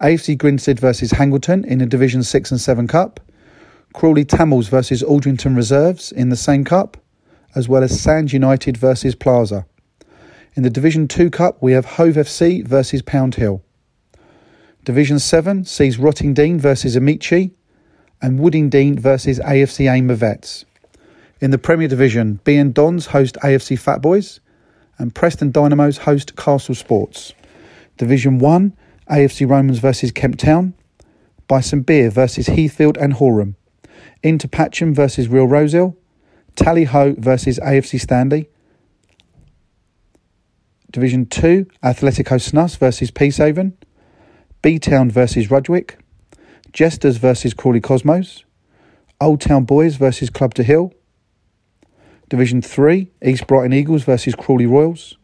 AFC 0.00 0.38
Grinstead 0.38 0.78
versus 0.78 1.12
Hangleton 1.12 1.64
in 1.64 1.78
the 1.78 1.86
Division 1.86 2.22
6 2.22 2.50
and 2.52 2.60
7 2.60 2.86
Cup. 2.86 3.20
Crawley 3.92 4.24
Tamils 4.24 4.68
versus 4.68 5.02
Aldrington 5.02 5.56
Reserves 5.56 6.12
in 6.12 6.28
the 6.28 6.36
same 6.36 6.64
cup, 6.64 6.98
as 7.54 7.68
well 7.68 7.82
as 7.82 8.00
Sand 8.00 8.32
United 8.32 8.76
versus 8.76 9.14
Plaza. 9.14 9.66
In 10.54 10.62
the 10.62 10.70
Division 10.70 11.08
2 11.08 11.30
Cup, 11.30 11.60
we 11.60 11.72
have 11.72 11.84
Hove 11.84 12.14
FC 12.14 12.64
versus 12.64 13.02
Pound 13.02 13.34
Hill. 13.36 13.62
Division 14.84 15.18
7 15.18 15.64
sees 15.64 15.96
Rottingdean 15.96 16.60
versus 16.60 16.94
Amici 16.94 17.52
and 18.22 18.38
Woodingdean 18.38 19.00
versus 19.00 19.40
AFC 19.40 19.90
Aim 19.90 20.08
Vets. 20.14 20.64
In 21.40 21.50
the 21.50 21.58
Premier 21.58 21.88
Division, 21.88 22.38
B 22.44 22.56
and 22.56 22.72
Dons 22.72 23.06
host 23.06 23.36
AFC 23.42 23.78
Fat 23.78 24.00
Boys 24.00 24.40
and 24.98 25.14
Preston 25.14 25.50
Dynamos 25.50 25.98
host 25.98 26.36
Castle 26.36 26.74
Sports. 26.74 27.34
Division 27.96 28.38
1, 28.38 28.76
AFC 29.10 29.48
Romans 29.48 29.78
versus 29.78 30.12
Kemp 30.12 30.36
Town, 30.36 30.74
Bison 31.48 31.82
Beer 31.82 32.10
versus 32.10 32.48
Heathfield 32.48 32.96
and 32.98 33.14
Horam, 33.14 33.54
Inter 34.22 34.48
Patcham 34.48 34.94
versus 34.94 35.28
Real 35.28 35.46
Rosehill, 35.46 35.96
Tally 36.56 36.84
Ho 36.84 37.14
versus 37.18 37.58
AFC 37.60 38.00
Stanley, 38.00 38.48
Division 40.90 41.26
2, 41.26 41.66
Athletico 41.82 42.36
Snus 42.40 42.76
versus 42.76 43.10
Peacehaven, 43.10 43.74
B 44.62 44.78
Town 44.78 45.10
versus 45.10 45.50
Rudwick, 45.50 45.98
Jesters 46.72 47.18
versus 47.18 47.54
Crawley 47.54 47.80
Cosmos, 47.80 48.44
Old 49.20 49.40
Town 49.40 49.64
Boys 49.64 49.96
versus 49.96 50.30
Club 50.30 50.54
to 50.54 50.62
Hill, 50.62 50.92
Division 52.28 52.60
3, 52.60 53.08
East 53.24 53.46
Brighton 53.46 53.72
Eagles 53.72 54.02
versus 54.02 54.34
Crawley 54.34 54.66
Royals, 54.66 55.16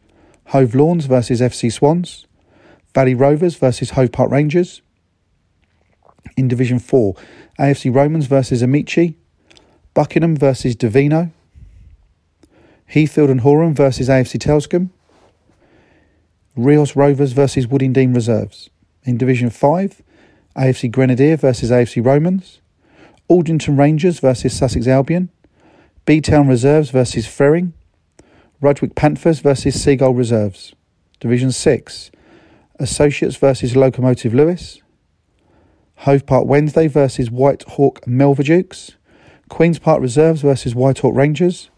Hove 0.47 0.73
Lawns 0.73 1.05
versus 1.05 1.41
FC 1.41 1.69
Swans, 1.71 2.27
Valley 2.95 3.13
Rovers 3.13 3.55
versus 3.55 3.91
Hove 3.91 4.11
Park 4.11 4.31
Rangers. 4.31 4.81
In 6.37 6.47
Division 6.47 6.79
4, 6.79 7.13
AFC 7.59 7.93
Romans 7.93 8.27
versus 8.27 8.63
Amici, 8.63 9.17
Buckingham 9.93 10.37
versus 10.37 10.75
Davino, 10.75 11.31
Heathfield 12.85 13.29
and 13.29 13.41
Horam 13.41 13.75
versus 13.75 14.07
AFC 14.07 14.39
Telscombe, 14.39 14.89
Rios 16.55 16.95
Rovers 16.95 17.33
versus 17.33 17.67
Woodingdean 17.67 18.15
Reserves. 18.15 18.69
In 19.03 19.17
Division 19.17 19.49
5, 19.49 20.01
AFC 20.55 20.89
Grenadier 20.89 21.35
versus 21.35 21.69
AFC 21.69 22.03
Romans, 22.05 22.61
Aldrington 23.27 23.75
Rangers 23.75 24.19
versus 24.19 24.57
Sussex 24.57 24.87
Albion, 24.87 25.29
B 26.05 26.19
Town 26.19 26.49
Reserves 26.49 26.89
versus 26.89 27.25
Ferring, 27.25 27.71
Rudwick 28.59 28.93
Panthers 28.93 29.39
versus 29.39 29.81
Seagull 29.81 30.13
Reserves. 30.13 30.73
Division 31.21 31.53
6, 31.53 32.11
Associates 32.77 33.37
versus 33.37 33.77
Locomotive 33.77 34.33
Lewes, 34.33 34.81
Hove 35.99 36.25
Park 36.25 36.45
Wednesday 36.45 36.87
versus 36.87 37.31
White 37.31 37.63
Hawk 37.63 38.05
Melverdukes, 38.05 38.95
Queen's 39.47 39.79
Park 39.79 40.01
Reserves 40.01 40.41
versus 40.41 40.75
White 40.75 40.99
Hawk 40.99 41.15
Rangers. 41.15 41.69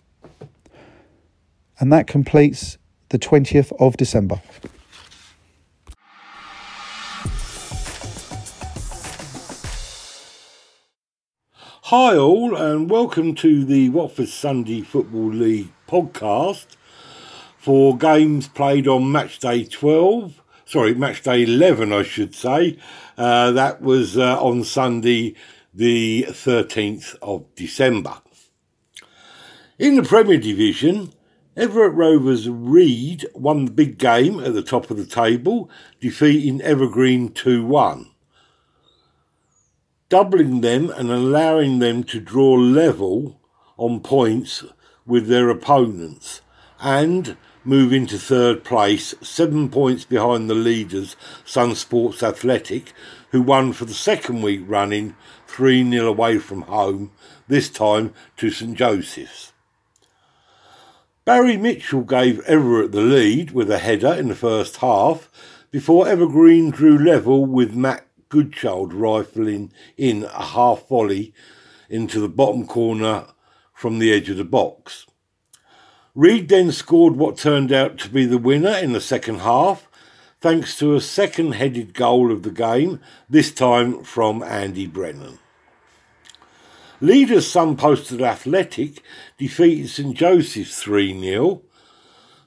And 1.79 1.93
that 1.93 2.07
completes 2.07 2.79
the 3.09 3.19
20th 3.19 3.71
of 3.79 3.95
December. 3.95 4.41
Hi, 11.89 12.17
all, 12.17 12.55
and 12.55 12.89
welcome 12.89 13.35
to 13.35 13.63
the 13.63 13.89
Watford 13.89 14.29
Sunday 14.29 14.81
Football 14.81 15.29
League 15.29 15.71
podcast 15.87 16.65
for 17.59 17.95
games 17.95 18.47
played 18.47 18.87
on 18.87 19.11
match 19.11 19.37
day 19.37 19.65
12. 19.65 20.41
Sorry, 20.65 20.95
match 20.95 21.21
day 21.21 21.43
11, 21.43 21.93
I 21.93 22.01
should 22.01 22.33
say. 22.33 22.79
Uh, 23.19 23.51
that 23.51 23.83
was 23.83 24.17
uh, 24.17 24.41
on 24.41 24.63
Sunday, 24.63 25.35
the 25.75 26.25
13th 26.27 27.17
of 27.21 27.45
December. 27.53 28.15
In 29.77 29.95
the 29.95 30.01
Premier 30.01 30.39
Division, 30.39 31.13
Everett 31.55 31.93
Rovers 31.93 32.49
Reed 32.49 33.27
won 33.35 33.65
the 33.65 33.71
big 33.71 33.99
game 33.99 34.39
at 34.39 34.55
the 34.55 34.63
top 34.63 34.89
of 34.89 34.97
the 34.97 35.05
table, 35.05 35.69
defeating 35.99 36.61
Evergreen 36.63 37.31
2 37.31 37.63
1 37.63 38.09
doubling 40.09 40.61
them 40.61 40.89
and 40.89 41.09
allowing 41.09 41.79
them 41.79 42.03
to 42.03 42.19
draw 42.19 42.53
level 42.53 43.39
on 43.77 43.99
points 43.99 44.63
with 45.05 45.27
their 45.27 45.49
opponents 45.49 46.41
and 46.79 47.37
move 47.63 47.91
into 47.91 48.17
third 48.17 48.63
place, 48.63 49.15
seven 49.21 49.69
points 49.69 50.05
behind 50.05 50.49
the 50.49 50.55
leaders, 50.55 51.15
Sun 51.43 51.75
Sports 51.75 52.21
Athletic, 52.21 52.93
who 53.31 53.41
won 53.41 53.73
for 53.73 53.85
the 53.85 53.93
second 53.93 54.41
week 54.41 54.61
running 54.67 55.15
3 55.47 55.89
0 55.89 56.07
away 56.07 56.37
from 56.37 56.63
home, 56.63 57.11
this 57.47 57.69
time 57.69 58.13
to 58.37 58.49
St 58.49 58.77
Joseph's. 58.77 59.51
Barry 61.25 61.57
Mitchell 61.57 62.01
gave 62.01 62.39
Everett 62.41 62.91
the 62.91 63.01
lead 63.01 63.49
with 63.51 63.71
a 63.71 63.79
header 63.79 64.13
in 64.13 64.27
the 64.27 64.35
first 64.35 64.77
half 64.77 65.29
before 65.71 66.07
Evergreen 66.07 66.69
drew 66.69 66.97
level 66.97 67.45
with 67.45 67.73
Matt 67.73 68.04
Goodchild 68.35 68.93
rifling 68.93 69.71
in 69.95 70.25
a 70.25 70.43
half 70.43 70.89
volley 70.89 71.33
into 71.89 72.19
the 72.19 72.27
bottom 72.27 72.67
corner 72.67 73.27
from 73.73 73.99
the 73.99 74.11
edge 74.11 74.29
of 74.29 74.35
the 74.35 74.43
box. 74.43 75.05
Reed 76.13 76.49
then 76.49 76.73
scored 76.73 77.15
what 77.15 77.37
turned 77.37 77.71
out 77.71 77.97
to 77.99 78.09
be 78.09 78.25
the 78.25 78.37
winner 78.37 78.75
in 78.75 78.91
the 78.91 78.99
second 78.99 79.39
half, 79.39 79.89
thanks 80.41 80.77
to 80.79 80.95
a 80.95 80.99
second 80.99 81.53
headed 81.53 81.93
goal 81.93 82.29
of 82.29 82.43
the 82.43 82.51
game, 82.51 82.99
this 83.29 83.53
time 83.53 84.03
from 84.03 84.43
Andy 84.43 84.85
Brennan. 84.85 85.39
Leaders 86.99 87.49
Sun 87.49 87.77
Sports 87.77 88.11
Athletic 88.11 89.01
defeated 89.37 89.89
St 89.89 90.13
Joseph's 90.13 90.81
3 90.83 91.17
0. 91.21 91.61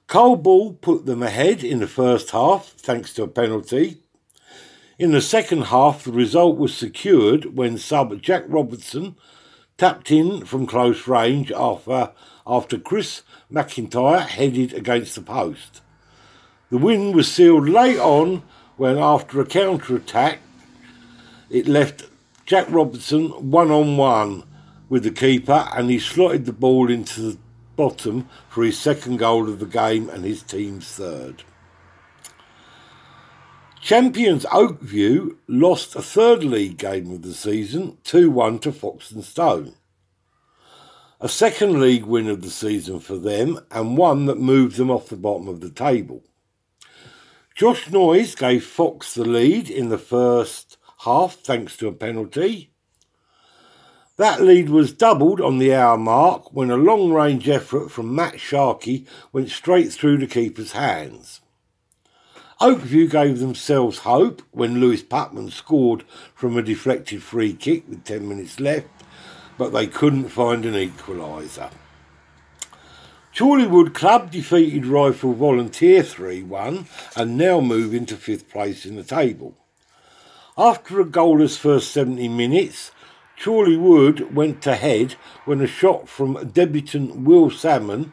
Cole 0.07 0.37
Ball 0.37 0.75
put 0.75 1.07
them 1.07 1.23
ahead 1.23 1.65
in 1.65 1.79
the 1.79 1.87
first 1.87 2.33
half, 2.33 2.75
thanks 2.77 3.15
to 3.15 3.23
a 3.23 3.29
penalty. 3.29 4.03
In 4.99 5.13
the 5.13 5.21
second 5.21 5.67
half, 5.67 6.03
the 6.03 6.11
result 6.11 6.59
was 6.59 6.75
secured 6.75 7.57
when 7.57 7.79
sub 7.79 8.21
Jack 8.21 8.43
Robertson 8.49 9.15
tapped 9.77 10.11
in 10.11 10.45
from 10.45 10.67
close 10.67 11.07
range 11.07 11.53
after, 11.53 12.11
after 12.45 12.79
Chris 12.79 13.23
McIntyre 13.53 14.27
headed 14.27 14.73
against 14.73 15.15
the 15.15 15.21
post. 15.21 15.83
The 16.71 16.79
win 16.79 17.13
was 17.13 17.31
sealed 17.31 17.69
late 17.69 18.01
on 18.01 18.43
when, 18.77 18.99
after 18.99 19.41
a 19.41 19.47
counter 19.47 19.95
attack, 19.95 20.41
it 21.49 21.69
left 21.69 22.07
Jack 22.45 22.67
Robertson 22.69 23.53
one 23.53 23.71
on 23.71 23.97
one 23.97 24.43
with 24.89 25.05
the 25.05 25.13
keeper 25.13 25.69
and 25.77 25.89
he 25.91 26.01
slotted 26.01 26.45
the 26.45 26.53
ball 26.53 26.91
into 26.91 27.21
the 27.21 27.39
bottom 27.77 28.29
for 28.49 28.65
his 28.65 28.77
second 28.77 29.19
goal 29.19 29.49
of 29.49 29.61
the 29.61 29.67
game 29.67 30.11
and 30.11 30.25
his 30.25 30.43
team's 30.43 30.89
third. 30.89 31.45
Champions 33.81 34.45
Oakview 34.47 35.37
lost 35.47 35.95
a 35.95 36.03
third 36.03 36.43
league 36.43 36.79
game 36.79 37.13
of 37.13 37.23
the 37.23 37.33
season, 37.33 37.97
2 38.05 38.31
1 38.31 38.59
to 38.61 38.73
Foxton 38.73 39.23
Stone. 39.23 39.75
A 41.21 41.29
second 41.29 41.81
league 41.81 42.05
win 42.05 42.29
of 42.29 42.43
the 42.43 42.51
season 42.51 42.99
for 42.99 43.17
them, 43.17 43.61
and 43.71 43.97
one 43.97 44.27
that 44.27 44.39
moved 44.39 44.77
them 44.77 44.91
off 44.91 45.09
the 45.09 45.17
bottom 45.17 45.49
of 45.49 45.61
the 45.61 45.71
table. 45.71 46.23
Josh 47.55 47.89
Noyes 47.89 48.35
gave 48.35 48.65
Fox 48.65 49.15
the 49.15 49.25
lead 49.25 49.71
in 49.71 49.89
the 49.89 49.99
first 49.99 50.77
half 51.05 51.35
thanks 51.37 51.77
to 51.77 51.89
a 51.89 51.93
penalty. 51.93 52.73
That 54.17 54.43
lead 54.43 54.69
was 54.69 54.93
doubled 54.93 55.41
on 55.41 55.59
the 55.59 55.73
hour 55.73 55.97
mark 55.97 56.53
when 56.53 56.71
a 56.71 56.77
long 56.77 57.13
range 57.13 57.49
effort 57.49 57.91
from 57.91 58.15
Matt 58.15 58.41
Sharkey 58.41 59.07
went 59.33 59.51
straight 59.51 59.93
through 59.93 60.19
the 60.19 60.27
keeper's 60.27 60.73
hands. 60.73 61.41
Oakview 62.61 63.09
gave 63.09 63.39
themselves 63.39 63.99
hope 63.99 64.43
when 64.51 64.81
Lewis 64.81 65.05
Putman 65.05 65.53
scored 65.53 66.03
from 66.35 66.57
a 66.57 66.63
deflected 66.63 67.23
free 67.23 67.53
kick 67.53 67.89
with 67.89 68.03
10 68.03 68.29
minutes 68.29 68.59
left, 68.59 68.89
but 69.57 69.73
they 69.73 69.87
couldn't 69.87 70.31
find 70.31 70.65
an 70.65 70.75
equaliser. 70.75 71.71
Chorleywood 73.33 73.95
Club 73.95 74.33
defeated 74.33 74.87
Rifle 74.87 75.35
Volunteer 75.35 76.03
3 76.03 76.43
1 76.43 76.87
and 77.15 77.37
now 77.37 77.61
move 77.61 77.95
into 77.95 78.17
fifth 78.17 78.51
place 78.51 78.85
in 78.85 78.97
the 78.97 79.05
table. 79.05 79.57
After 80.57 81.01
a 81.01 81.05
goalless 81.05 81.57
first 81.57 81.93
70 81.93 82.27
minutes, 82.27 82.91
Chorleywood 83.39 84.33
went 84.33 84.67
ahead 84.67 85.13
when 85.45 85.61
a 85.61 85.69
shot 85.69 86.09
from 86.09 86.49
debutant 86.49 87.19
Will 87.19 87.51
Salmon 87.51 88.13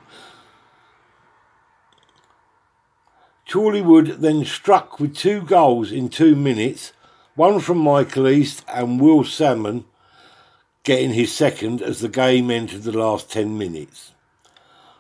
Chorleywood 3.48 4.22
then 4.22 4.44
struck 4.44 5.00
with 5.00 5.16
two 5.16 5.42
goals 5.42 5.92
in 5.92 6.10
two 6.10 6.36
minutes, 6.36 6.94
one 7.36 7.60
from 7.60 7.78
Michael 7.78 8.28
East 8.28 8.64
and 8.68 9.00
Will 9.00 9.24
Salmon 9.24 9.86
getting 10.84 11.14
his 11.14 11.34
second 11.34 11.82
as 11.82 12.00
the 12.00 12.10
game 12.10 12.50
entered 12.50 12.84
the 12.84 12.98
last 12.98 13.32
10 13.32 13.58
minutes. 13.58 14.14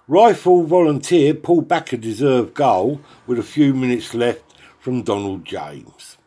Rifle 0.08 0.63
Volunteer 0.63 1.34
pulled 1.34 1.67
back 1.67 1.91
a 1.91 1.97
deserved 1.97 2.53
goal 2.53 3.01
with 3.25 3.39
a 3.39 3.43
few 3.43 3.73
minutes 3.73 4.13
left 4.13 4.43
from 4.79 5.01
Donald 5.01 5.45
James. 5.45 6.17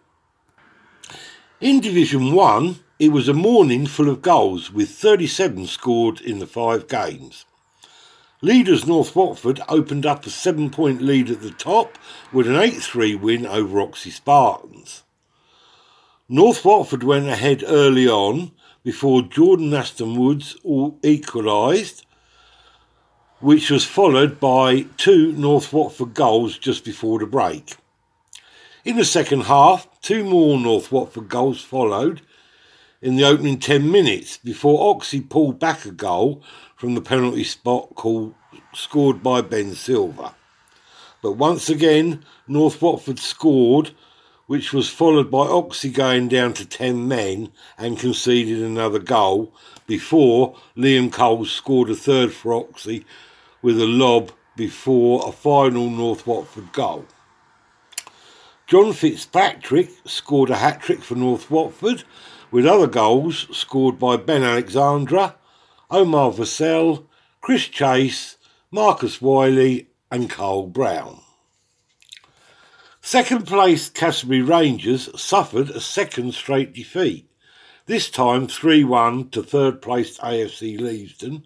In 1.60 1.80
Division 1.80 2.32
1, 2.32 2.80
it 2.98 3.10
was 3.10 3.28
a 3.28 3.34
morning 3.34 3.86
full 3.86 4.08
of 4.08 4.22
goals 4.22 4.72
with 4.72 4.90
37 4.90 5.66
scored 5.66 6.20
in 6.20 6.40
the 6.40 6.46
five 6.46 6.88
games. 6.88 7.44
Leaders 8.40 8.86
North 8.86 9.16
Watford 9.16 9.60
opened 9.68 10.06
up 10.06 10.24
a 10.24 10.30
seven 10.30 10.70
point 10.70 11.02
lead 11.02 11.28
at 11.28 11.40
the 11.40 11.50
top 11.50 11.98
with 12.32 12.46
an 12.46 12.54
8 12.54 12.74
3 12.74 13.16
win 13.16 13.44
over 13.44 13.80
Oxley 13.80 14.12
Spartans. 14.12 15.02
North 16.28 16.64
Watford 16.64 17.02
went 17.02 17.26
ahead 17.28 17.64
early 17.66 18.06
on 18.06 18.52
before 18.84 19.22
Jordan 19.22 19.74
Aston 19.74 20.14
Woods 20.14 20.56
all 20.62 20.96
equalised, 21.02 22.06
which 23.40 23.70
was 23.70 23.84
followed 23.84 24.38
by 24.38 24.82
two 24.96 25.32
North 25.32 25.72
Watford 25.72 26.14
goals 26.14 26.56
just 26.56 26.84
before 26.84 27.18
the 27.18 27.26
break. 27.26 27.76
In 28.84 28.96
the 28.96 29.04
second 29.04 29.42
half, 29.42 29.88
two 30.00 30.22
more 30.22 30.56
North 30.56 30.92
Watford 30.92 31.28
goals 31.28 31.60
followed 31.60 32.22
in 33.00 33.16
the 33.16 33.24
opening 33.24 33.58
10 33.58 33.90
minutes 33.90 34.38
before 34.38 34.90
Oxley 34.90 35.20
pulled 35.20 35.58
back 35.58 35.84
a 35.84 35.90
goal 35.90 36.42
from 36.76 36.94
the 36.94 37.00
penalty 37.00 37.44
spot 37.44 37.94
called, 37.94 38.34
scored 38.74 39.22
by 39.22 39.40
Ben 39.40 39.74
Silver. 39.74 40.34
But 41.22 41.32
once 41.32 41.68
again, 41.68 42.24
North 42.46 42.80
Watford 42.80 43.18
scored, 43.18 43.92
which 44.46 44.72
was 44.72 44.88
followed 44.88 45.30
by 45.30 45.46
Oxley 45.46 45.90
going 45.90 46.28
down 46.28 46.54
to 46.54 46.64
10 46.64 47.06
men 47.06 47.52
and 47.76 47.98
conceded 47.98 48.62
another 48.62 48.98
goal 48.98 49.52
before 49.86 50.56
Liam 50.76 51.12
Cole 51.12 51.44
scored 51.44 51.90
a 51.90 51.94
third 51.94 52.32
for 52.32 52.54
Oxley 52.54 53.04
with 53.62 53.80
a 53.80 53.86
lob 53.86 54.32
before 54.56 55.26
a 55.26 55.32
final 55.32 55.88
North 55.90 56.26
Watford 56.26 56.72
goal. 56.72 57.06
John 58.66 58.92
Fitzpatrick 58.92 59.90
scored 60.04 60.50
a 60.50 60.56
hat 60.56 60.82
trick 60.82 61.00
for 61.00 61.14
North 61.14 61.50
Watford, 61.50 62.04
with 62.50 62.66
other 62.66 62.86
goals 62.86 63.46
scored 63.56 63.98
by 63.98 64.16
Ben 64.16 64.42
Alexandra 64.42 65.34
Omar 65.90 66.32
Vassell, 66.32 67.06
Chris 67.40 67.66
Chase, 67.66 68.36
Marcus 68.70 69.22
Wiley, 69.22 69.88
and 70.10 70.28
Carl 70.28 70.66
Brown. 70.66 71.22
Second 73.00 73.46
place 73.46 73.88
Cassiobury 73.88 74.42
Rangers 74.42 75.08
suffered 75.18 75.70
a 75.70 75.80
second 75.80 76.34
straight 76.34 76.74
defeat, 76.74 77.26
this 77.86 78.10
time 78.10 78.46
3 78.46 78.84
1 78.84 79.30
to 79.30 79.42
third 79.42 79.80
placed 79.80 80.20
AFC 80.20 80.78
Leavesden, 80.78 81.44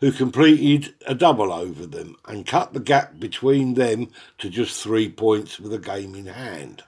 who 0.00 0.10
completed 0.10 0.94
a 1.06 1.14
double 1.14 1.52
over 1.52 1.84
them 1.84 2.16
and 2.26 2.46
cut 2.46 2.72
the 2.72 2.80
gap 2.80 3.20
between 3.20 3.74
them 3.74 4.08
to 4.38 4.48
just 4.48 4.82
three 4.82 5.10
points 5.10 5.60
with 5.60 5.74
a 5.74 5.78
game 5.78 6.14
in 6.14 6.26
hand. 6.26 6.82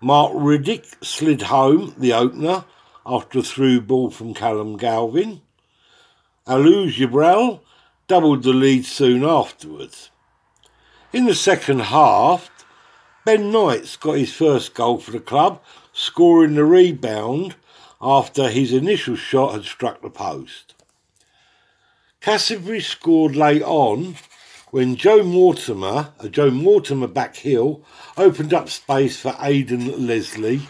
Mark 0.00 0.32
Riddick 0.34 1.02
slid 1.02 1.42
home 1.42 1.94
the 1.96 2.12
opener 2.12 2.66
after 3.06 3.38
a 3.38 3.42
through 3.42 3.80
ball 3.80 4.10
from 4.10 4.34
Callum 4.34 4.76
Galvin. 4.76 5.40
Alou 6.46 6.90
Gibrel 6.90 7.60
doubled 8.06 8.42
the 8.42 8.52
lead 8.52 8.84
soon 8.84 9.24
afterwards. 9.24 10.10
In 11.14 11.24
the 11.24 11.34
second 11.34 11.80
half, 11.80 12.50
Ben 13.24 13.50
Knights 13.50 13.96
got 13.96 14.18
his 14.18 14.34
first 14.34 14.74
goal 14.74 14.98
for 14.98 15.12
the 15.12 15.20
club, 15.20 15.62
scoring 15.94 16.56
the 16.56 16.64
rebound 16.64 17.56
after 18.00 18.50
his 18.50 18.74
initial 18.74 19.16
shot 19.16 19.54
had 19.54 19.64
struck 19.64 20.02
the 20.02 20.10
post. 20.10 20.74
Cassiobury 22.20 22.80
scored 22.80 23.34
late 23.34 23.62
on 23.62 24.16
when 24.70 24.96
Joe 24.96 25.22
Mortimer, 25.22 26.12
a 26.18 26.28
Joe 26.28 26.50
Mortimer 26.50 27.06
back 27.06 27.36
heel, 27.36 27.82
opened 28.16 28.52
up 28.52 28.68
space 28.68 29.18
for 29.18 29.36
Aidan 29.40 30.06
Leslie, 30.06 30.62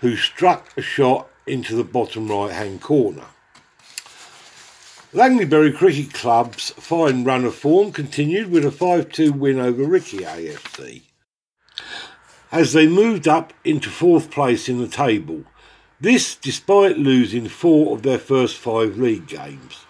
who 0.00 0.16
struck 0.16 0.76
a 0.76 0.82
shot 0.82 1.28
into 1.46 1.76
the 1.76 1.84
bottom 1.84 2.28
right 2.28 2.52
hand 2.52 2.80
corner. 2.80 3.26
Langleybury 5.12 5.74
Cricket 5.74 6.12
Club's 6.12 6.70
fine 6.70 7.24
run 7.24 7.44
of 7.44 7.54
form 7.54 7.92
continued 7.92 8.50
with 8.50 8.64
a 8.64 8.70
5 8.70 9.10
2 9.10 9.32
win 9.32 9.58
over 9.58 9.84
Ricky 9.84 10.18
AFC. 10.18 11.02
As 12.52 12.72
they 12.72 12.86
moved 12.86 13.26
up 13.26 13.52
into 13.64 13.88
fourth 13.88 14.30
place 14.30 14.68
in 14.68 14.78
the 14.78 14.88
table, 14.88 15.44
this 16.00 16.34
despite 16.34 16.98
losing 16.98 17.48
four 17.48 17.94
of 17.94 18.02
their 18.02 18.18
first 18.18 18.56
five 18.56 18.98
league 18.98 19.26
games. 19.26 19.86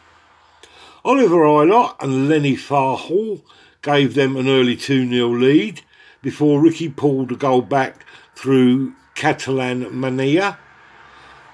Oliver 1.04 1.46
Eilert 1.46 1.94
and 2.00 2.28
Lenny 2.28 2.56
Farhall 2.56 3.42
gave 3.82 4.14
them 4.14 4.36
an 4.36 4.48
early 4.48 4.76
2 4.76 5.08
0 5.08 5.28
lead 5.28 5.82
before 6.22 6.60
Ricky 6.60 6.88
pulled 6.88 7.30
a 7.30 7.36
goal 7.36 7.62
back 7.62 8.04
through 8.34 8.94
Catalan 9.14 9.98
Mania, 9.98 10.58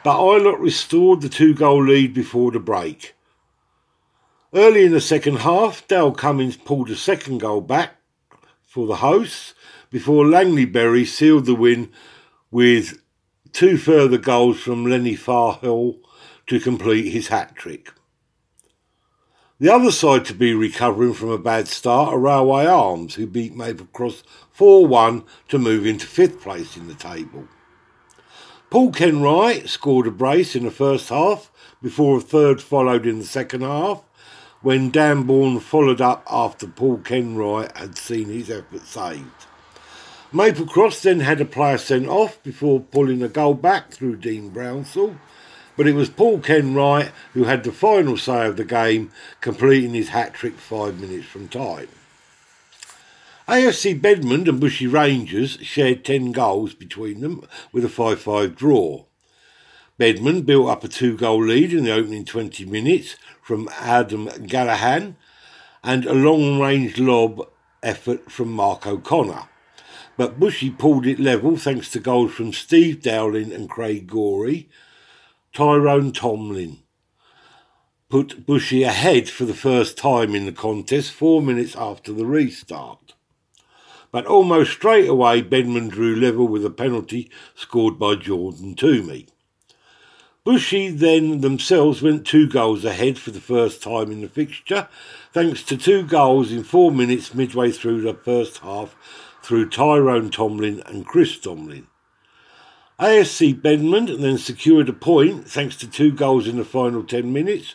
but 0.02 0.18
Eilert 0.18 0.58
restored 0.60 1.20
the 1.20 1.28
two 1.28 1.54
goal 1.54 1.84
lead 1.84 2.14
before 2.14 2.50
the 2.50 2.60
break. 2.60 3.14
Early 4.52 4.84
in 4.84 4.92
the 4.92 5.00
second 5.00 5.38
half, 5.38 5.86
Dale 5.88 6.12
Cummins 6.12 6.56
pulled 6.56 6.90
a 6.90 6.96
second 6.96 7.38
goal 7.38 7.60
back 7.60 7.96
for 8.62 8.86
the 8.86 8.96
hosts 8.96 9.54
before 9.90 10.24
Langleybury 10.24 11.06
sealed 11.06 11.46
the 11.46 11.54
win 11.54 11.90
with 12.50 13.00
two 13.52 13.76
further 13.76 14.18
goals 14.18 14.60
from 14.60 14.86
Lenny 14.86 15.16
Farhall 15.16 15.98
to 16.46 16.60
complete 16.60 17.12
his 17.12 17.28
hat 17.28 17.54
trick. 17.54 17.92
The 19.64 19.72
other 19.72 19.92
side 19.92 20.26
to 20.26 20.34
be 20.34 20.52
recovering 20.52 21.14
from 21.14 21.30
a 21.30 21.38
bad 21.38 21.68
start 21.68 22.12
are 22.12 22.18
Railway 22.18 22.66
Arms, 22.66 23.14
who 23.14 23.26
beat 23.26 23.56
Maple 23.56 23.86
Cross 23.94 24.22
4 24.52 24.86
1 24.86 25.24
to 25.48 25.58
move 25.58 25.86
into 25.86 26.06
fifth 26.06 26.42
place 26.42 26.76
in 26.76 26.86
the 26.86 26.92
table. 26.92 27.48
Paul 28.68 28.92
Kenwright 28.92 29.70
scored 29.70 30.06
a 30.06 30.10
brace 30.10 30.54
in 30.54 30.64
the 30.64 30.70
first 30.70 31.08
half 31.08 31.50
before 31.80 32.18
a 32.18 32.20
third 32.20 32.60
followed 32.60 33.06
in 33.06 33.20
the 33.20 33.24
second 33.24 33.62
half 33.62 34.02
when 34.60 34.90
Dan 34.90 35.22
Bourne 35.22 35.60
followed 35.60 36.02
up 36.02 36.26
after 36.30 36.66
Paul 36.66 36.98
Kenwright 36.98 37.74
had 37.74 37.96
seen 37.96 38.28
his 38.28 38.50
effort 38.50 38.84
saved. 38.84 39.46
Maple 40.30 40.66
Cross 40.66 41.04
then 41.04 41.20
had 41.20 41.40
a 41.40 41.46
player 41.46 41.78
sent 41.78 42.06
off 42.06 42.42
before 42.42 42.80
pulling 42.80 43.22
a 43.22 43.28
goal 43.28 43.54
back 43.54 43.92
through 43.92 44.16
Dean 44.16 44.50
Brownsall, 44.50 45.16
but 45.76 45.86
it 45.86 45.94
was 45.94 46.08
Paul 46.08 46.38
Kenwright 46.38 47.10
who 47.32 47.44
had 47.44 47.64
the 47.64 47.72
final 47.72 48.16
say 48.16 48.46
of 48.46 48.56
the 48.56 48.64
game, 48.64 49.10
completing 49.40 49.94
his 49.94 50.10
hat 50.10 50.34
trick 50.34 50.54
five 50.54 51.00
minutes 51.00 51.26
from 51.26 51.48
time. 51.48 51.88
AFC 53.46 54.00
Bedmond 54.00 54.48
and 54.48 54.60
Bushey 54.60 54.90
Rangers 54.90 55.58
shared 55.60 56.04
10 56.04 56.32
goals 56.32 56.72
between 56.72 57.20
them 57.20 57.46
with 57.72 57.84
a 57.84 57.90
5 57.90 58.18
5 58.20 58.56
draw. 58.56 59.04
Bedmond 60.00 60.46
built 60.46 60.68
up 60.68 60.82
a 60.82 60.88
two 60.88 61.16
goal 61.16 61.44
lead 61.44 61.72
in 61.72 61.84
the 61.84 61.92
opening 61.92 62.24
20 62.24 62.64
minutes 62.64 63.16
from 63.42 63.68
Adam 63.78 64.28
Gallahan 64.28 65.14
and 65.84 66.06
a 66.06 66.14
long 66.14 66.58
range 66.58 66.98
lob 66.98 67.46
effort 67.82 68.32
from 68.32 68.50
Mark 68.50 68.86
O'Connor. 68.86 69.48
But 70.16 70.40
Bushey 70.40 70.76
pulled 70.76 71.06
it 71.06 71.20
level 71.20 71.56
thanks 71.56 71.90
to 71.90 72.00
goals 72.00 72.32
from 72.32 72.52
Steve 72.52 73.02
Dowling 73.02 73.52
and 73.52 73.68
Craig 73.68 74.06
Gorey. 74.06 74.68
Tyrone 75.54 76.10
Tomlin 76.10 76.78
put 78.08 78.44
Bushey 78.44 78.84
ahead 78.84 79.28
for 79.28 79.44
the 79.44 79.54
first 79.54 79.96
time 79.96 80.34
in 80.34 80.46
the 80.46 80.52
contest 80.52 81.12
four 81.12 81.40
minutes 81.40 81.76
after 81.76 82.12
the 82.12 82.26
restart. 82.26 83.14
but 84.10 84.26
almost 84.26 84.72
straight 84.72 85.08
away 85.08 85.42
Bedmond 85.42 85.92
drew 85.92 86.16
level 86.16 86.48
with 86.48 86.64
a 86.64 86.70
penalty 86.70 87.30
scored 87.54 88.00
by 88.00 88.16
Jordan 88.16 88.74
Toomey. 88.74 89.28
Bushey 90.44 90.90
then 90.90 91.40
themselves 91.40 92.02
went 92.02 92.26
two 92.26 92.48
goals 92.48 92.84
ahead 92.84 93.16
for 93.16 93.30
the 93.30 93.40
first 93.40 93.80
time 93.80 94.10
in 94.10 94.22
the 94.22 94.28
fixture, 94.28 94.88
thanks 95.32 95.62
to 95.62 95.76
two 95.76 96.02
goals 96.02 96.50
in 96.50 96.64
four 96.64 96.90
minutes 96.90 97.32
midway 97.32 97.70
through 97.70 98.00
the 98.00 98.14
first 98.14 98.58
half 98.58 98.96
through 99.40 99.70
Tyrone 99.70 100.30
Tomlin 100.30 100.82
and 100.86 101.06
Chris 101.06 101.38
Tomlin. 101.38 101.86
AFC 103.04 103.60
Bedmond 103.60 104.18
then 104.18 104.38
secured 104.38 104.88
a 104.88 104.92
point 104.94 105.46
thanks 105.46 105.76
to 105.76 105.86
two 105.86 106.10
goals 106.10 106.48
in 106.48 106.56
the 106.56 106.64
final 106.64 107.04
10 107.04 107.30
minutes 107.30 107.74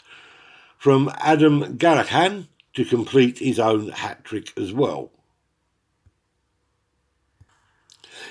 from 0.75 1.11
Adam 1.19 1.77
Gallican 1.77 2.47
to 2.73 2.83
complete 2.83 3.37
his 3.37 3.59
own 3.59 3.89
hat 3.89 4.25
trick 4.25 4.51
as 4.57 4.73
well. 4.73 5.11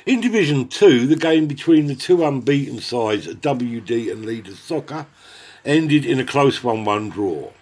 In 0.07 0.21
Division 0.21 0.67
2, 0.67 1.07
the 1.07 1.15
game 1.15 1.47
between 1.47 1.87
the 1.87 1.95
two 1.95 2.25
unbeaten 2.25 2.81
sides, 2.81 3.29
WD 3.29 4.11
and 4.11 4.27
Leaders 4.27 4.59
Soccer, 4.59 5.07
ended 5.65 6.05
in 6.05 6.19
a 6.19 6.25
close 6.25 6.65
1 6.65 6.85
1 6.85 7.11
draw. 7.11 7.53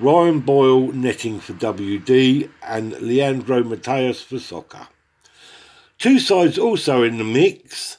Ryan 0.00 0.40
Boyle 0.40 0.90
netting 0.90 1.38
for 1.38 1.52
WD 1.52 2.50
and 2.60 3.00
Leandro 3.00 3.62
Mateus 3.62 4.20
for 4.20 4.40
Soccer. 4.40 4.88
Two 5.96 6.18
sides 6.18 6.58
also 6.58 7.04
in 7.04 7.18
the 7.18 7.24
mix 7.24 7.98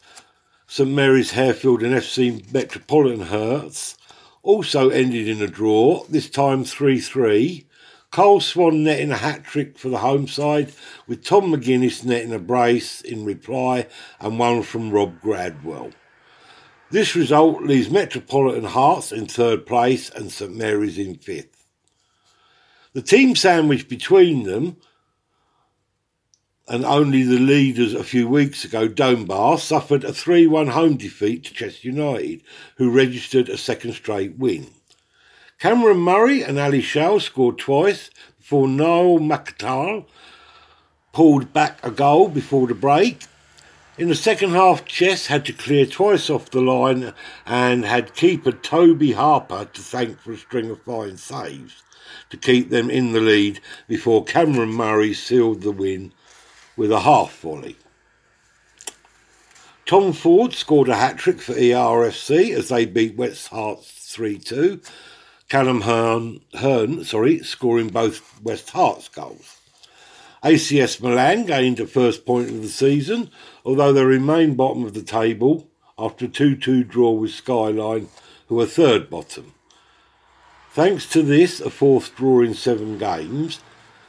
St 0.67 0.89
Mary's 0.89 1.34
Harefield 1.34 1.84
and 1.84 1.93
FC 1.93 2.51
Metropolitan 2.51 3.28
Herts 3.28 3.97
also 4.41 4.89
ended 4.89 5.28
in 5.28 5.41
a 5.41 5.47
draw, 5.47 6.04
this 6.06 6.28
time 6.28 6.63
3 6.63 6.99
3. 6.99 7.67
Cole 8.10 8.39
Swan 8.39 8.84
netting 8.84 9.12
a 9.12 9.17
hat 9.17 9.43
trick 9.43 9.78
for 9.78 9.89
the 9.89 9.99
home 9.99 10.28
side, 10.28 10.73
with 11.08 11.23
Tom 11.23 11.51
McGuinness 11.51 12.04
netting 12.04 12.34
a 12.34 12.39
brace 12.39 13.01
in 13.01 13.25
reply 13.25 13.86
and 14.19 14.39
one 14.39 14.63
from 14.63 14.89
Rob 14.89 15.21
Gradwell. 15.21 15.93
This 16.89 17.15
result 17.15 17.62
leaves 17.62 17.91
Metropolitan 17.91 18.65
Herts 18.65 19.15
in 19.15 19.28
third 19.28 19.67
place 19.67 20.10
and 20.10 20.32
St 20.32 20.56
Mary's 20.56 20.97
in 20.97 21.15
fifth. 21.15 21.67
The 22.93 23.04
team 23.04 23.36
sandwich 23.36 23.88
between 23.88 24.43
them 24.43 24.78
and 26.67 26.84
only 26.84 27.23
the 27.23 27.39
leaders 27.39 27.93
a 27.93 28.04
few 28.04 28.28
weeks 28.28 28.65
ago, 28.65 28.88
Donbar, 28.88 29.60
suffered 29.60 30.04
a 30.04 30.12
3 30.12 30.47
1 30.47 30.67
home 30.67 30.97
defeat 30.97 31.43
to 31.45 31.54
Chester 31.54 31.88
United, 31.88 32.41
who 32.78 32.89
registered 32.89 33.49
a 33.49 33.58
second 33.58 33.93
straight 33.93 34.38
win. 34.38 34.67
Cameron 35.60 35.97
Murray 35.97 36.43
and 36.43 36.60
Ali 36.60 36.82
Shaw 36.82 37.19
scored 37.19 37.58
twice 37.58 38.10
before 38.38 38.67
Noel 38.67 39.19
McTarl 39.19 40.06
pulled 41.13 41.54
back 41.54 41.86
a 41.86 41.91
goal 41.91 42.28
before 42.28 42.67
the 42.67 42.73
break. 42.73 43.25
In 43.97 44.10
the 44.10 44.15
second 44.15 44.51
half, 44.51 44.84
Chess 44.86 45.28
had 45.28 45.45
to 45.45 45.54
clear 45.54 45.86
twice 45.86 46.30
off 46.30 46.49
the 46.49 46.60
line 46.60 47.13
and 47.45 47.86
had 47.86 48.13
keeper 48.13 48.51
Toby 48.51 49.13
Harper 49.13 49.65
to 49.65 49.82
thank 49.82 50.19
for 50.19 50.34
a 50.34 50.38
string 50.38 50.69
of 50.69 50.82
fine 50.82 51.15
saves 51.15 51.84
to 52.30 52.38
keep 52.38 52.69
them 52.69 52.89
in 52.89 53.13
the 53.13 53.21
lead 53.21 53.62
before 53.88 54.25
Cameron 54.25 54.73
Murray 54.73 55.13
sealed 55.13 55.62
the 55.62 55.71
win 55.71 56.12
with 56.77 56.91
a 56.91 57.01
half 57.01 57.39
volley. 57.39 57.75
Tom 59.85 60.13
Ford 60.13 60.53
scored 60.53 60.89
a 60.89 60.95
hat 60.95 61.17
trick 61.17 61.39
for 61.39 61.53
ERFC 61.53 62.55
as 62.55 62.69
they 62.69 62.85
beat 62.85 63.15
West 63.15 63.51
Herts 63.51 64.11
3 64.11 64.39
2. 64.39 64.81
Callum 65.47 65.81
Hearn, 65.81 66.41
Hearn 66.55 67.03
sorry, 67.03 67.43
scoring 67.43 67.89
both 67.89 68.41
West 68.41 68.71
Herts 68.71 69.11
goals. 69.11 69.57
ACS 70.43 71.01
Milan 71.01 71.45
gained 71.45 71.79
a 71.79 71.85
first 71.85 72.25
point 72.25 72.49
of 72.49 72.61
the 72.63 72.67
season, 72.67 73.29
although 73.63 73.93
they 73.93 74.03
remain 74.03 74.55
bottom 74.55 74.83
of 74.83 74.95
the 74.95 75.03
table 75.03 75.67
after 75.99 76.25
a 76.25 76.29
2 76.29 76.55
2 76.55 76.83
draw 76.83 77.11
with 77.11 77.31
Skyline, 77.31 78.09
who 78.47 78.59
are 78.59 78.65
third 78.65 79.09
bottom. 79.09 79.53
Thanks 80.71 81.05
to 81.09 81.21
this, 81.21 81.61
a 81.61 81.69
fourth 81.69 82.15
draw 82.15 82.41
in 82.41 82.53
seven 82.53 82.97
games, 82.97 83.59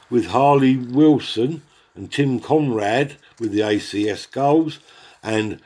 with 0.09 0.27
Harley 0.27 0.75
Wilson 0.75 1.61
and 1.97 2.11
Tim 2.11 2.39
Conrad 2.39 3.17
with 3.39 3.51
the 3.51 3.59
ACS 3.59 4.31
goals, 4.31 4.79
and 5.21 5.59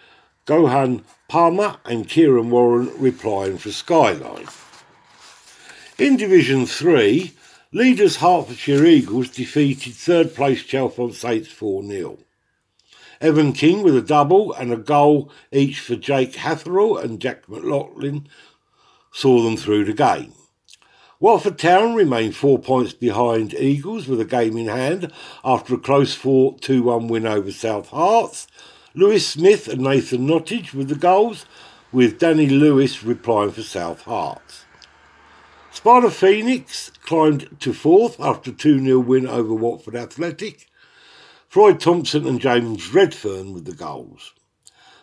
Gohan 0.47 1.03
Palmer 1.27 1.77
and 1.85 2.07
Kieran 2.07 2.49
Warren 2.49 2.91
replying 2.97 3.57
for 3.57 3.71
Skyline. 3.71 4.47
In 5.99 6.17
Division 6.17 6.65
3, 6.65 7.33
leaders 7.71 8.17
Hertfordshire 8.17 8.85
Eagles 8.85 9.29
defeated 9.29 9.93
third 9.93 10.33
place 10.33 10.63
Chalfont 10.63 11.13
Saints 11.13 11.49
4 11.49 11.83
0. 11.83 12.17
Evan 13.21 13.53
King 13.53 13.83
with 13.83 13.95
a 13.95 14.01
double 14.01 14.51
and 14.53 14.73
a 14.73 14.77
goal 14.77 15.31
each 15.51 15.79
for 15.79 15.95
Jake 15.95 16.33
Hatherall 16.33 17.01
and 17.03 17.21
Jack 17.21 17.47
McLaughlin 17.47 18.27
saw 19.13 19.43
them 19.43 19.57
through 19.57 19.85
the 19.85 19.93
game. 19.93 20.33
Watford 21.21 21.59
Town 21.59 21.93
remain 21.93 22.31
four 22.31 22.57
points 22.57 22.93
behind 22.93 23.53
Eagles 23.53 24.07
with 24.07 24.19
a 24.19 24.25
game 24.25 24.57
in 24.57 24.65
hand 24.65 25.13
after 25.45 25.75
a 25.75 25.77
close 25.77 26.15
4 26.15 26.57
2 26.57 26.81
1 26.81 27.07
win 27.09 27.27
over 27.27 27.51
South 27.51 27.91
Herts. 27.91 28.47
Lewis 28.95 29.27
Smith 29.27 29.67
and 29.67 29.81
Nathan 29.81 30.25
Nottage 30.25 30.73
with 30.73 30.89
the 30.89 30.95
goals, 30.95 31.45
with 31.91 32.17
Danny 32.17 32.49
Lewis 32.49 33.03
replying 33.03 33.51
for 33.51 33.61
South 33.61 34.05
Herts. 34.05 34.63
Sparta 35.69 36.09
Phoenix 36.09 36.89
climbed 37.03 37.55
to 37.59 37.71
fourth 37.71 38.19
after 38.19 38.49
a 38.49 38.55
2 38.55 38.83
0 38.83 38.99
win 39.01 39.27
over 39.27 39.53
Watford 39.53 39.95
Athletic. 39.95 40.69
Floyd 41.47 41.79
Thompson 41.79 42.25
and 42.25 42.41
James 42.41 42.91
Redfern 42.95 43.53
with 43.53 43.65
the 43.65 43.75
goals. 43.75 44.33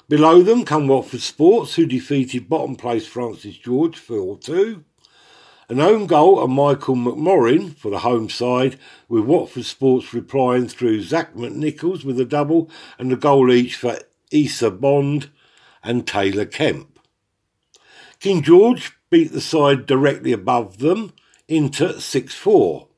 Below 0.08 0.42
them 0.42 0.64
come 0.64 0.88
Watford 0.88 1.20
Sports, 1.20 1.76
who 1.76 1.86
defeated 1.86 2.48
bottom 2.48 2.74
place 2.74 3.06
Francis 3.06 3.56
George 3.56 3.96
4 3.96 4.36
2. 4.38 4.84
An 5.70 5.80
own 5.80 6.06
goal 6.06 6.40
of 6.40 6.48
Michael 6.48 6.94
McMorrin 6.94 7.76
for 7.76 7.90
the 7.90 7.98
home 7.98 8.30
side, 8.30 8.78
with 9.06 9.24
Watford 9.24 9.66
Sports 9.66 10.14
replying 10.14 10.66
through 10.66 11.02
Zach 11.02 11.34
McNichols 11.34 12.04
with 12.04 12.18
a 12.18 12.24
double 12.24 12.70
and 12.98 13.12
a 13.12 13.16
goal 13.16 13.52
each 13.52 13.76
for 13.76 13.98
Issa 14.32 14.70
Bond 14.70 15.28
and 15.84 16.06
Taylor 16.06 16.46
Kemp. 16.46 16.98
King 18.18 18.42
George 18.42 18.92
beat 19.10 19.32
the 19.32 19.42
side 19.42 19.84
directly 19.84 20.32
above 20.32 20.78
them 20.78 21.12
into 21.48 22.00
6 22.00 22.34
4. 22.34 22.88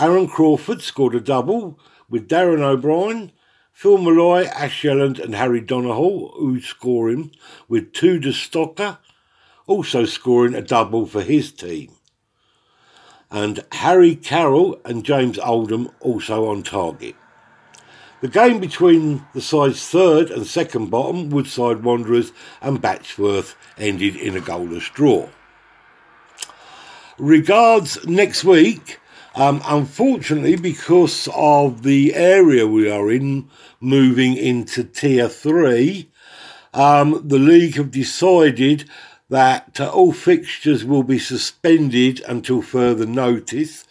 Aaron 0.00 0.26
Crawford 0.26 0.82
scored 0.82 1.14
a 1.14 1.20
double 1.20 1.78
with 2.10 2.28
Darren 2.28 2.62
O'Brien, 2.62 3.30
Phil 3.72 3.96
Malloy, 3.96 4.46
Ash 4.46 4.82
Yelland, 4.82 5.20
and 5.20 5.36
Harry 5.36 5.60
Donahoe, 5.60 6.32
who 6.36 6.60
scoring 6.60 7.30
with 7.68 7.92
de 7.92 8.32
Stocker, 8.32 8.98
also 9.68 10.04
scoring 10.04 10.56
a 10.56 10.62
double 10.62 11.06
for 11.06 11.22
his 11.22 11.52
team 11.52 11.92
and 13.30 13.64
Harry 13.72 14.14
Carroll 14.14 14.80
and 14.84 15.04
James 15.04 15.38
Oldham 15.38 15.90
also 16.00 16.48
on 16.48 16.62
target. 16.62 17.14
The 18.20 18.28
game 18.28 18.58
between 18.58 19.24
the 19.32 19.40
side's 19.40 19.86
third 19.88 20.30
and 20.30 20.46
second 20.46 20.90
bottom, 20.90 21.30
Woodside 21.30 21.84
Wanderers 21.84 22.32
and 22.60 22.82
Batchworth, 22.82 23.54
ended 23.76 24.16
in 24.16 24.36
a 24.36 24.40
goalless 24.40 24.92
draw. 24.92 25.28
Regards 27.16 28.04
next 28.06 28.42
week, 28.42 28.98
um, 29.36 29.62
unfortunately, 29.66 30.56
because 30.56 31.28
of 31.32 31.84
the 31.84 32.14
area 32.14 32.66
we 32.66 32.90
are 32.90 33.10
in, 33.10 33.48
moving 33.80 34.36
into 34.36 34.82
Tier 34.82 35.28
3, 35.28 36.10
um, 36.74 37.22
the 37.24 37.38
league 37.38 37.76
have 37.76 37.90
decided 37.92 38.88
that 39.28 39.78
uh, 39.80 39.90
all 39.90 40.12
fixtures 40.12 40.84
will 40.84 41.02
be 41.02 41.18
suspended 41.18 42.20
until 42.26 42.62
further 42.62 43.06
notice, 43.06 43.86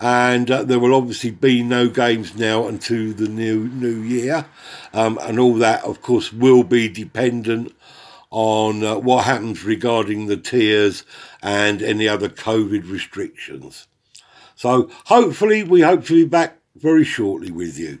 and 0.00 0.50
uh, 0.50 0.62
there 0.64 0.78
will 0.78 0.94
obviously 0.94 1.30
be 1.30 1.62
no 1.62 1.88
games 1.88 2.34
now 2.34 2.66
until 2.66 3.12
the 3.12 3.28
new 3.28 3.68
new 3.68 4.00
year, 4.00 4.46
um, 4.92 5.18
and 5.22 5.38
all 5.38 5.54
that, 5.54 5.84
of 5.84 6.02
course, 6.02 6.32
will 6.32 6.64
be 6.64 6.88
dependent 6.88 7.74
on 8.30 8.84
uh, 8.84 8.96
what 8.96 9.24
happens 9.24 9.64
regarding 9.64 10.26
the 10.26 10.36
tiers 10.36 11.04
and 11.42 11.82
any 11.82 12.08
other 12.08 12.28
COVID 12.28 12.90
restrictions. 12.90 13.86
So, 14.54 14.90
hopefully, 15.06 15.62
we 15.62 15.82
hope 15.82 16.04
to 16.06 16.14
be 16.14 16.24
back 16.24 16.58
very 16.76 17.04
shortly 17.04 17.50
with 17.50 17.78
you. 17.78 18.00